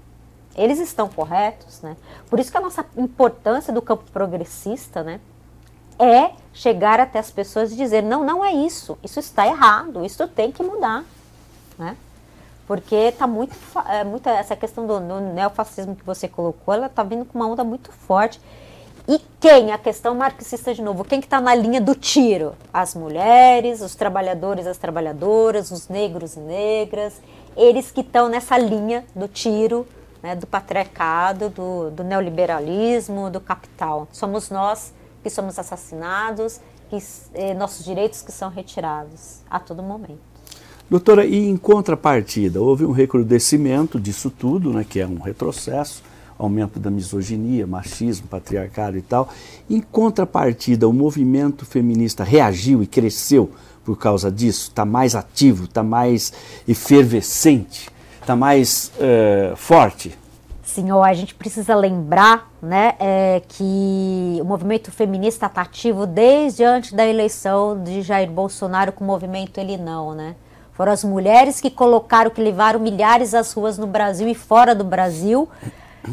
[0.54, 1.96] Eles estão corretos, né?
[2.28, 5.20] Por isso que a nossa importância do campo progressista, né,
[5.98, 10.26] é chegar até as pessoas e dizer: não, não é isso, isso está errado, isso
[10.26, 11.04] tem que mudar.
[11.78, 11.96] Né?
[12.66, 13.54] Porque está muito,
[13.88, 14.28] é, muito.
[14.28, 17.92] Essa questão do, do neofascismo que você colocou, ela está vindo com uma onda muito
[17.92, 18.40] forte.
[19.08, 19.72] E quem?
[19.72, 21.04] A questão marxista de novo.
[21.04, 22.54] Quem que está na linha do tiro?
[22.72, 27.20] As mulheres, os trabalhadores, as trabalhadoras, os negros e negras.
[27.56, 29.86] Eles que estão nessa linha do tiro,
[30.22, 34.08] né, do patriarcado, do, do neoliberalismo, do capital.
[34.12, 34.92] Somos nós
[35.22, 36.98] que somos assassinados, que
[37.34, 40.30] eh, nossos direitos que são retirados a todo momento.
[40.88, 46.02] Doutora, e em contrapartida, houve um recrudescimento disso tudo, né, que é um retrocesso,
[46.36, 49.28] aumento da misoginia, machismo, patriarcado e tal.
[49.68, 53.50] Em contrapartida, o movimento feminista reagiu e cresceu
[53.84, 54.68] por causa disso?
[54.68, 56.32] Está mais ativo, está mais
[56.66, 57.90] efervescente,
[58.30, 60.16] está mais uh, forte?
[60.62, 66.92] Senhor, a gente precisa lembrar né, é, que o movimento feminista está ativo desde antes
[66.92, 70.36] da eleição de Jair Bolsonaro com o movimento Ele Não, né?
[70.72, 74.84] Foram as mulheres que colocaram, que levaram milhares às ruas no Brasil e fora do
[74.84, 75.48] Brasil,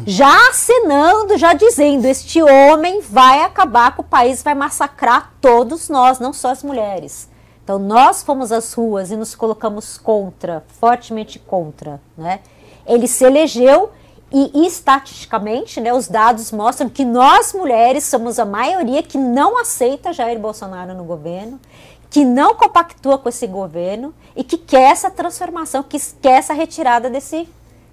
[0.04, 6.18] já acenando, já dizendo: este homem vai acabar com o país, vai massacrar todos nós,
[6.18, 7.27] não só as mulheres.
[7.68, 12.40] Então nós fomos às ruas e nos colocamos contra, fortemente contra, né?
[12.86, 13.90] Ele se elegeu
[14.32, 20.14] e estatisticamente, né, os dados mostram que nós mulheres somos a maioria que não aceita
[20.14, 21.60] Jair Bolsonaro no governo,
[22.08, 27.10] que não compactua com esse governo e que quer essa transformação, que quer essa retirada
[27.10, 27.46] desse,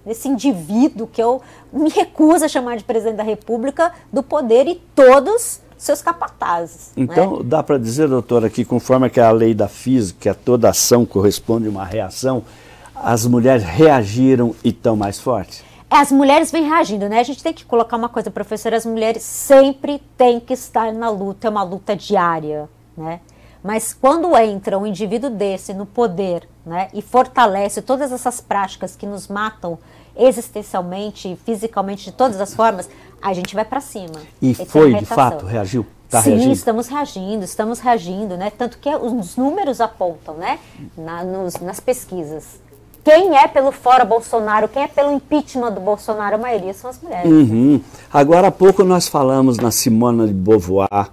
[0.06, 4.76] desse indivíduo que eu me recuso a chamar de presidente da República do poder e
[4.94, 6.92] todos seus capatazes.
[6.96, 7.42] Então, né?
[7.44, 10.70] dá para dizer, doutora, que conforme que é a lei da física, que a toda
[10.70, 12.44] ação corresponde a uma reação,
[12.94, 15.64] as mulheres reagiram e estão mais fortes?
[15.88, 17.20] as mulheres vêm reagindo, né?
[17.20, 21.08] A gente tem que colocar uma coisa, professora, as mulheres sempre têm que estar na
[21.08, 23.20] luta, é uma luta diária, né?
[23.62, 29.06] Mas quando entra um indivíduo desse no poder, né, e fortalece todas essas práticas que
[29.06, 29.78] nos matam
[30.16, 32.88] existencialmente, fisicamente, de todas as formas,
[33.20, 34.14] a gente vai para cima.
[34.40, 35.86] E foi, de fato, reagiu?
[36.08, 36.52] Tá Sim, reagindo?
[36.52, 38.50] estamos reagindo, estamos reagindo, né?
[38.56, 40.58] Tanto que os números apontam, né?
[40.96, 42.60] Na, nos, nas pesquisas
[43.06, 47.00] quem é pelo fora Bolsonaro, quem é pelo impeachment do Bolsonaro, a maioria são as
[47.00, 47.30] mulheres.
[47.30, 47.80] Uhum.
[48.12, 51.08] Agora há pouco nós falamos na Simona de Beauvoir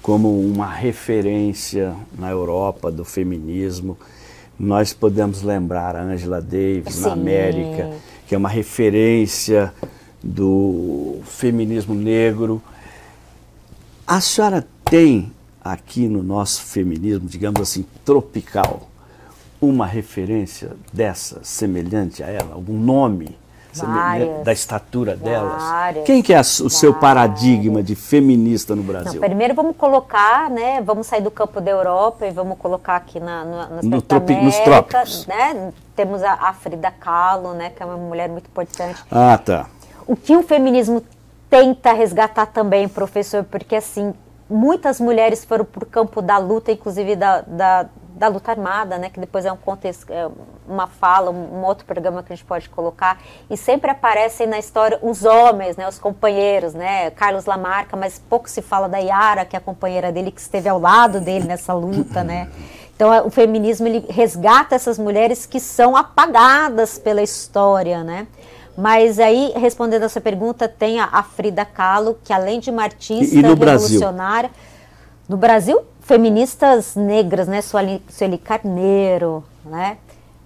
[0.00, 3.98] como uma referência na Europa do feminismo.
[4.58, 7.02] Nós podemos lembrar a Angela Davis Sim.
[7.02, 7.90] na América,
[8.26, 9.70] que é uma referência
[10.24, 12.62] do feminismo negro.
[14.06, 15.30] A senhora tem
[15.62, 18.88] aqui no nosso feminismo, digamos assim, tropical,
[19.60, 22.54] uma referência dessa, semelhante a ela?
[22.54, 23.36] Algum nome
[24.44, 25.62] da estatura delas?
[25.62, 26.72] Várias, Quem que é o várias.
[26.74, 29.20] seu paradigma de feminista no Brasil?
[29.20, 33.18] Não, primeiro vamos colocar, né, vamos sair do campo da Europa e vamos colocar aqui
[33.18, 35.26] na, no, no tropi, América, nos trópicos.
[35.26, 35.72] Né?
[35.96, 39.02] Temos a, a Frida Kahlo, né, que é uma mulher muito importante.
[39.10, 39.66] Ah, tá.
[40.06, 41.02] O que o feminismo
[41.48, 44.12] tenta resgatar também, professor, porque assim,
[44.48, 49.10] muitas mulheres foram para o campo da luta, inclusive da, da da luta armada, né,
[49.10, 50.28] que depois é um contexto, é
[50.68, 54.58] uma fala, um, um, outro programa que a gente pode colocar, e sempre aparecem na
[54.58, 59.44] história os homens, né, os companheiros, né, Carlos Lamarca, mas pouco se fala da Yara,
[59.44, 62.48] que é a companheira dele, que esteve ao lado dele nessa luta, né,
[62.94, 68.28] então é, o feminismo ele resgata essas mulheres que são apagadas pela história, né,
[68.76, 73.34] mas aí, respondendo a sua pergunta, tem a, Frida Kahlo, que além de uma artista
[73.34, 74.72] e, e revolucionária, Brasil?
[75.28, 77.60] no Brasil feministas negras, né?
[77.62, 79.96] Sueli, Sueli Carneiro, né?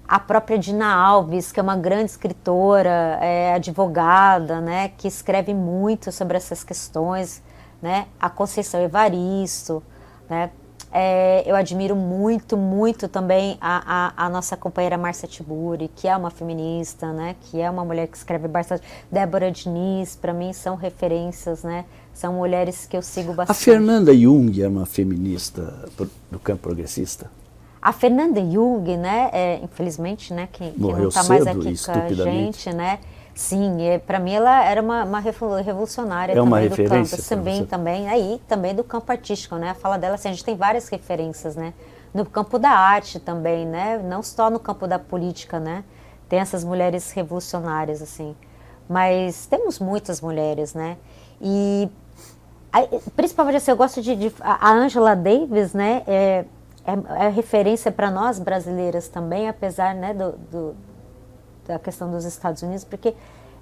[0.07, 4.93] A própria Dina Alves, que é uma grande escritora, é, advogada, né?
[4.97, 7.43] Que escreve muito sobre essas questões,
[7.83, 8.07] né?
[8.21, 9.83] A Conceição Evaristo,
[10.31, 10.51] né?
[10.93, 16.17] É, eu admiro muito, muito também a, a, a nossa companheira Marcia Tiburi, que é
[16.17, 17.37] uma feminista, né?
[17.43, 18.83] Que é uma mulher que escreve bastante.
[19.13, 21.85] Débora Diniz, para mim, são referências, né?
[22.15, 23.57] São mulheres que eu sigo bastante.
[23.57, 25.89] A Fernanda Jung é uma feminista
[26.31, 27.31] do campo progressista?
[27.81, 29.31] A Fernanda Jung, né?
[29.33, 30.49] É, infelizmente, né?
[30.51, 32.99] Que, que não está mais aqui com a gente, né?
[33.39, 37.65] Sim, é, para mim ela era uma, uma revolucionária é uma referência do campo, também,
[37.65, 39.71] também, aí também do campo artístico, né?
[39.71, 41.73] A fala dela, assim, a gente tem várias referências, né?
[42.13, 43.99] no campo da arte também, né?
[43.99, 45.85] Não só no campo da política, né?
[46.29, 48.35] Tem essas mulheres revolucionárias, assim.
[48.89, 50.97] Mas temos muitas mulheres, né?
[51.41, 51.89] E
[53.17, 56.03] principalmente assim, eu gosto de, de a Angela Davis, né?
[56.07, 56.45] É,
[56.85, 60.77] é, é referência para nós brasileiras também, apesar né, do, do,
[61.69, 63.15] da questão dos Estados Unidos, porque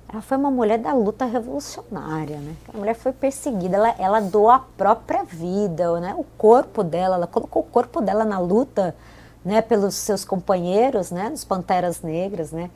[0.08, 2.54] ela foi uma mulher da luta revolucionária, né?
[2.72, 6.14] A mulher foi perseguida, ela, ela doou a própria vida, né?
[6.16, 8.94] O corpo dela, ela colocou o corpo dela na luta,
[9.44, 9.60] né?
[9.60, 11.28] Pelos seus companheiros, né?
[11.28, 12.70] Dos Panteras Negras, né?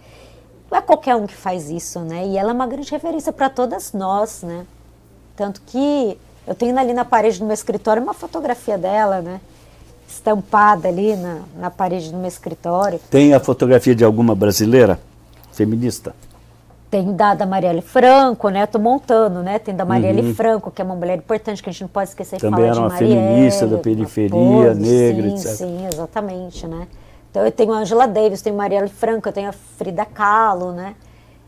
[0.69, 2.27] Não é qualquer um que faz isso, né?
[2.27, 4.67] E ela é uma grande referência para todas nós, né?
[5.37, 6.19] Tanto que
[6.49, 9.41] eu tenho ali na parede do meu escritório uma fotografia dela, né?
[10.09, 12.99] Estampada ali na, na parede do meu escritório.
[13.09, 14.99] Tem a fotografia de alguma brasileira
[15.61, 16.15] feminista?
[16.91, 18.65] Tem da, da Marielle Franco, né?
[18.65, 19.59] Estou montando, né?
[19.59, 20.35] Tem da Marielle uhum.
[20.35, 22.89] Franco, que é uma mulher importante que a gente não pode esquecer Também de falar
[22.89, 23.15] de Marielle.
[23.15, 25.53] Também era uma feminista da periferia, negra, sim, etc.
[25.53, 26.89] Sim, exatamente, né?
[27.31, 30.97] Então eu tenho a Angela Davis, tenho Marielle Franco, eu tenho a Frida Kahlo, né?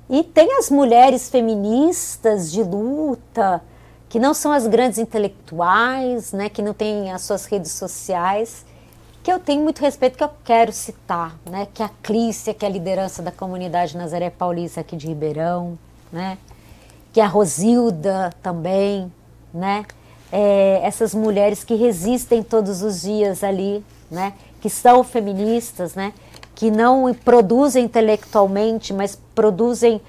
[0.09, 3.61] E tem as mulheres feministas de luta,
[4.09, 6.49] que não são as grandes intelectuais, né?
[6.49, 8.65] Que não têm as suas redes sociais,
[9.23, 11.69] que eu tenho muito respeito, que eu quero citar, né?
[11.73, 15.79] Que é a Clícia, que é a liderança da comunidade Nazaré Paulista aqui de Ribeirão,
[16.11, 16.37] né?
[17.13, 19.13] Que é a Rosilda também,
[19.55, 19.85] né?
[20.33, 24.33] É, essas mulheres que resistem todos os dias ali, né?
[24.61, 26.13] Que são feministas, né?
[26.55, 30.01] Que não produzem intelectualmente, mas produzem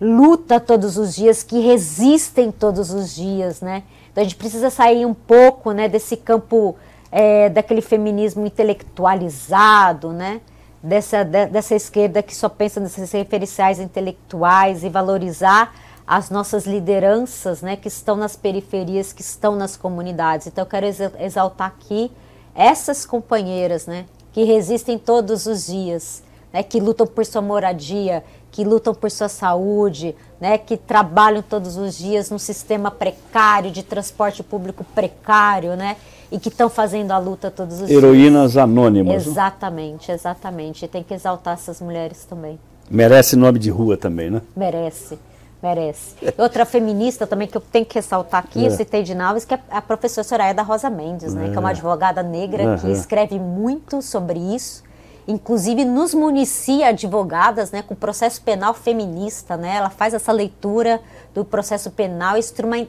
[0.00, 3.84] luta todos os dias, que resistem todos os dias, né?
[4.10, 6.74] Então a gente precisa sair um pouco, né, desse campo
[7.10, 10.40] é, daquele feminismo intelectualizado, né?
[10.82, 15.74] Dessa, de, dessa esquerda que só pensa nesses referenciais intelectuais e valorizar
[16.06, 20.46] as nossas lideranças, né, que estão nas periferias, que estão nas comunidades.
[20.46, 20.86] Então eu quero
[21.18, 22.12] exaltar aqui
[22.54, 28.62] essas companheiras, né, que resistem todos os dias, né, que lutam por sua moradia, que
[28.62, 34.44] lutam por sua saúde, né, que trabalham todos os dias num sistema precário de transporte
[34.44, 35.96] público precário, né,
[36.30, 38.64] e que estão fazendo a luta todos os Heroínas dias.
[38.64, 39.26] anônimas.
[39.26, 40.84] Exatamente, exatamente.
[40.84, 42.58] E tem que exaltar essas mulheres também.
[42.90, 44.42] Merece nome de rua também, né?
[44.56, 45.18] Merece,
[45.62, 46.14] merece.
[46.38, 48.68] Outra feminista também que eu tenho que ressaltar aqui, é.
[48.68, 51.50] eu citei de Naves, que é a professora Soraya da Rosa Mendes, né?
[51.50, 51.72] Que é uma é.
[51.72, 52.78] advogada negra uhum.
[52.78, 54.86] que escreve muito sobre isso
[55.28, 59.56] inclusive nos municia advogadas né, com processo penal feminista.
[59.56, 59.76] Né?
[59.76, 61.00] Ela faz essa leitura
[61.34, 62.36] do processo penal,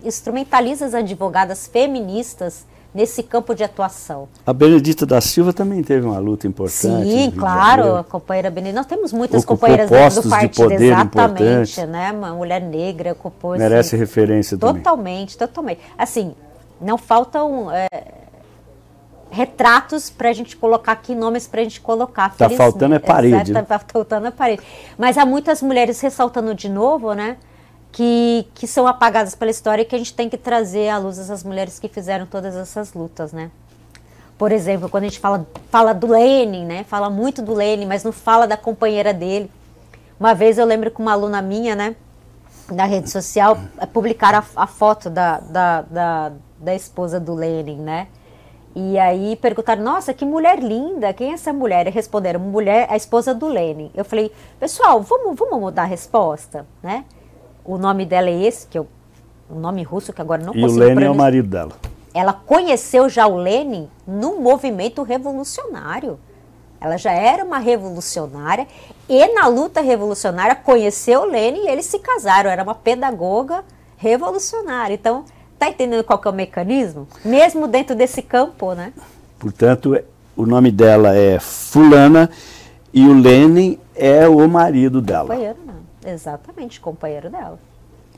[0.03, 4.27] instrumentaliza as advogadas feministas nesse campo de atuação.
[4.45, 7.09] A Benedita da Silva também teve uma luta importante.
[7.09, 8.79] Sim, claro, a companheira Benedita.
[8.79, 12.11] Nós temos muitas ocupou companheiras do partido, exatamente, né?
[12.11, 15.27] Uma mulher negra ocupou Merece assim, referência totalmente, também.
[15.37, 15.81] Totalmente, totalmente.
[15.97, 16.33] Assim,
[16.81, 17.87] não faltam é,
[19.29, 22.31] retratos para a gente colocar aqui, nomes para a gente colocar.
[22.31, 23.51] Está faltando é parede.
[23.51, 23.79] Está né?
[23.93, 24.61] faltando é parede.
[24.97, 27.37] Mas há muitas mulheres ressaltando de novo, né?
[27.97, 31.17] Que, que são apagadas pela história e que a gente tem que trazer à luz
[31.17, 33.49] essas mulheres que fizeram todas essas lutas, né?
[34.37, 36.83] Por exemplo, quando a gente fala, fala do Lenin, né?
[36.83, 39.49] Fala muito do Lenin, mas não fala da companheira dele.
[40.19, 41.95] Uma vez eu lembro que uma aluna minha, né?
[42.69, 43.57] Na rede social,
[43.91, 48.09] publicaram a, a foto da, da, da, da esposa do Lenin, né?
[48.75, 51.87] E aí perguntaram, nossa, que mulher linda, quem é essa mulher?
[51.87, 53.89] E responderam, mulher, a esposa do Lenin.
[53.95, 57.03] Eu falei, pessoal, vamos, vamos mudar a resposta, né?
[57.67, 58.87] O nome dela é esse, que eu,
[59.49, 61.73] o nome russo que agora não e consigo E o Lenin é o marido dela.
[62.13, 66.17] Ela conheceu já o Lenin no movimento revolucionário.
[66.79, 68.65] Ela já era uma revolucionária
[69.09, 72.49] e na luta revolucionária conheceu o Lenin e eles se casaram.
[72.49, 73.63] Era uma pedagoga
[73.97, 74.93] revolucionária.
[74.93, 75.25] Então,
[75.59, 77.07] tá entendendo qual que é o mecanismo?
[77.25, 78.93] Mesmo dentro desse campo, né?
[79.37, 79.99] Portanto,
[80.35, 82.29] o nome dela é Fulana
[82.93, 85.35] e o Lenin é o marido dela.
[85.35, 85.66] Não.
[86.07, 87.59] Exatamente, companheiro dela.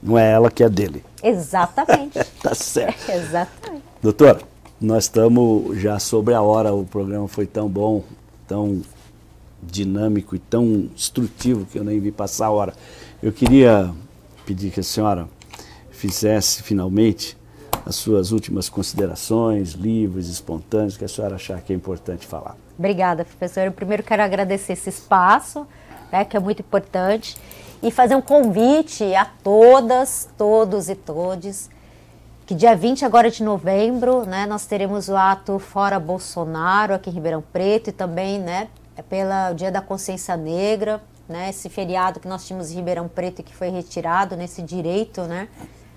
[0.01, 1.03] Não é ela que é dele.
[1.23, 2.19] Exatamente.
[2.41, 3.09] tá certo.
[3.09, 3.83] Exatamente.
[4.01, 4.39] Doutora,
[4.79, 8.03] nós estamos já sobre a hora, o programa foi tão bom,
[8.47, 8.81] tão
[9.61, 12.73] dinâmico e tão instrutivo que eu nem vi passar a hora.
[13.21, 13.91] Eu queria
[14.45, 15.27] pedir que a senhora
[15.89, 17.35] fizesse finalmente
[17.85, 22.55] as suas últimas considerações, livros espontâneos que a senhora achar que é importante falar.
[22.77, 23.65] Obrigada, professor.
[23.65, 25.67] Eu primeiro quero agradecer esse espaço,
[26.11, 27.35] né, que é muito importante
[27.81, 31.69] e fazer um convite a todas, todos e todes,
[32.45, 37.13] que dia 20 agora de novembro, né, nós teremos o ato Fora Bolsonaro aqui em
[37.13, 42.27] Ribeirão Preto e também, né, é pelo Dia da Consciência Negra, né, esse feriado que
[42.27, 45.47] nós tínhamos em Ribeirão Preto e que foi retirado nesse direito, né,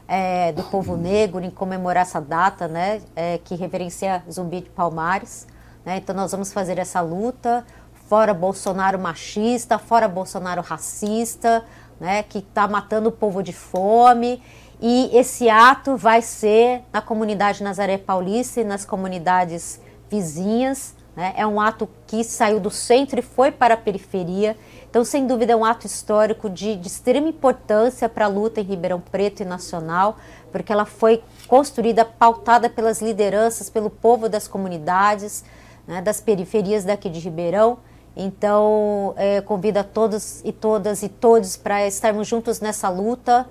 [0.07, 5.47] é, do povo negro em comemorar essa data, né, é, que reverencia Zumbi de Palmares.
[5.85, 5.97] Né?
[5.97, 7.65] Então nós vamos fazer essa luta,
[8.13, 11.65] fora Bolsonaro machista, fora Bolsonaro racista,
[11.99, 12.23] né?
[12.23, 14.43] que está matando o povo de fome.
[14.79, 19.81] E esse ato vai ser na comunidade Nazaré Paulista e nas comunidades
[20.11, 20.95] vizinhas.
[21.17, 21.33] Né?
[21.39, 24.59] É um ato que saiu do centro e foi para a periferia.
[24.91, 28.65] Então, sem dúvida, é um ato histórico de, de extrema importância para a luta em
[28.65, 30.19] Ribeirão Preto e nacional,
[30.51, 35.43] porque ela foi construída, pautada pelas lideranças, pelo povo das comunidades,
[35.87, 37.79] né, das periferias daqui de Ribeirão.
[38.17, 43.47] Então, é, convido a todos e todas e todos para estarmos juntos nessa luta,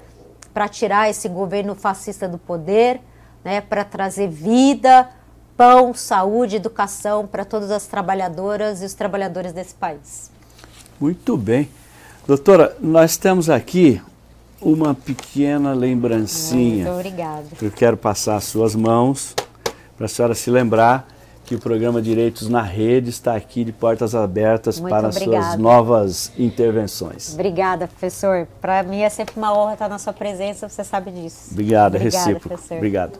[0.54, 3.02] para tirar esse governo fascista do poder,
[3.44, 5.10] né, para trazer vida,
[5.58, 10.30] pão, saúde, educação para todas as trabalhadoras e os trabalhadores desse país.
[11.00, 11.70] Muito bem.
[12.28, 14.00] Doutora, nós temos aqui
[14.62, 16.86] uma pequena lembrancinha.
[16.86, 17.46] Muito obrigada.
[17.60, 19.34] Eu quero passar às suas mãos
[19.98, 21.08] para a senhora se lembrar
[21.52, 25.48] que o programa Direitos na Rede está aqui de portas abertas Muito para obrigada.
[25.48, 27.34] suas novas intervenções.
[27.34, 28.48] Obrigada, professor.
[28.62, 31.50] Para mim é sempre uma honra estar na sua presença, você sabe disso.
[31.52, 32.48] Obrigado, é Obrigada, recíproco.
[32.48, 32.78] professor.
[32.78, 33.20] Obrigado.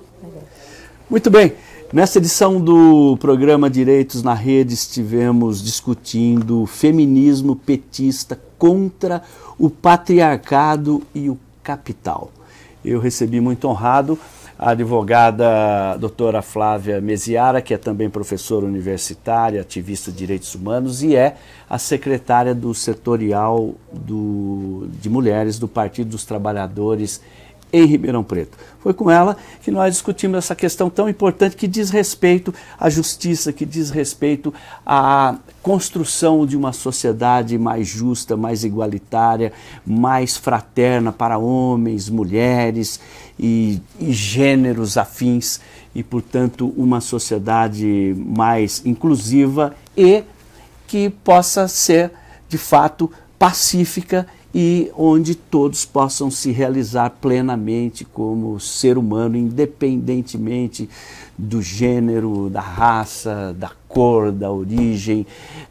[1.10, 1.52] Muito bem.
[1.92, 9.24] Nesta edição do programa Direitos na Rede, estivemos discutindo o feminismo petista contra
[9.60, 12.32] o patriarcado e o capital.
[12.84, 14.18] Eu recebi muito honrado
[14.62, 21.16] a advogada doutora Flávia Mesiara, que é também professora universitária, ativista de direitos humanos e
[21.16, 21.36] é
[21.68, 27.20] a secretária do setorial do, de mulheres do Partido dos Trabalhadores
[27.74, 28.56] em Ribeirão Preto.
[28.82, 33.54] Foi com ela que nós discutimos essa questão tão importante que diz respeito à justiça,
[33.54, 34.54] que diz respeito
[34.86, 39.54] à construção de uma sociedade mais justa, mais igualitária,
[39.86, 43.00] mais fraterna para homens, mulheres
[43.42, 45.60] e, e gêneros afins
[45.96, 50.24] e, portanto, uma sociedade mais inclusiva e
[50.88, 52.12] que possa ser,
[52.48, 60.88] de fato, pacífica e onde todos possam se realizar plenamente como ser humano, independentemente
[61.38, 65.26] do gênero, da raça, da cor, da origem,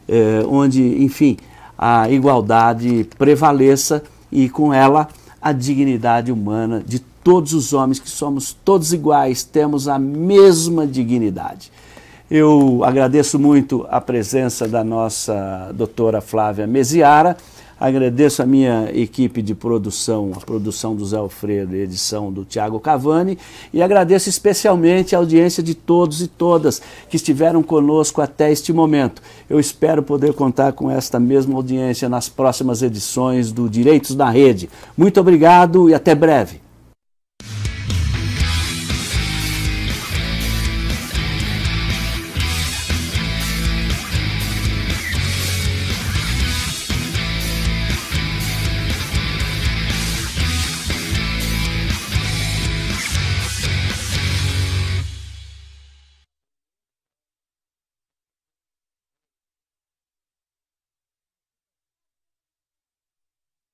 [0.09, 1.37] eh, onde, enfim,
[1.77, 5.07] a igualdade prevaleça e com ela
[5.41, 11.71] a dignidade humana de todos os homens, que somos todos iguais, temos a mesma dignidade.
[12.29, 17.35] Eu agradeço muito a presença da nossa doutora Flávia Mesiara.
[17.77, 22.79] Agradeço a minha equipe de produção, a produção do Zé Alfredo e edição do Tiago
[22.79, 23.37] Cavani.
[23.73, 29.21] E agradeço especialmente a audiência de todos e todas que estiveram conosco até este momento.
[29.49, 34.69] Eu espero poder contar com esta mesma audiência nas próximas edições do Direitos da Rede.
[34.95, 36.60] Muito obrigado e até breve.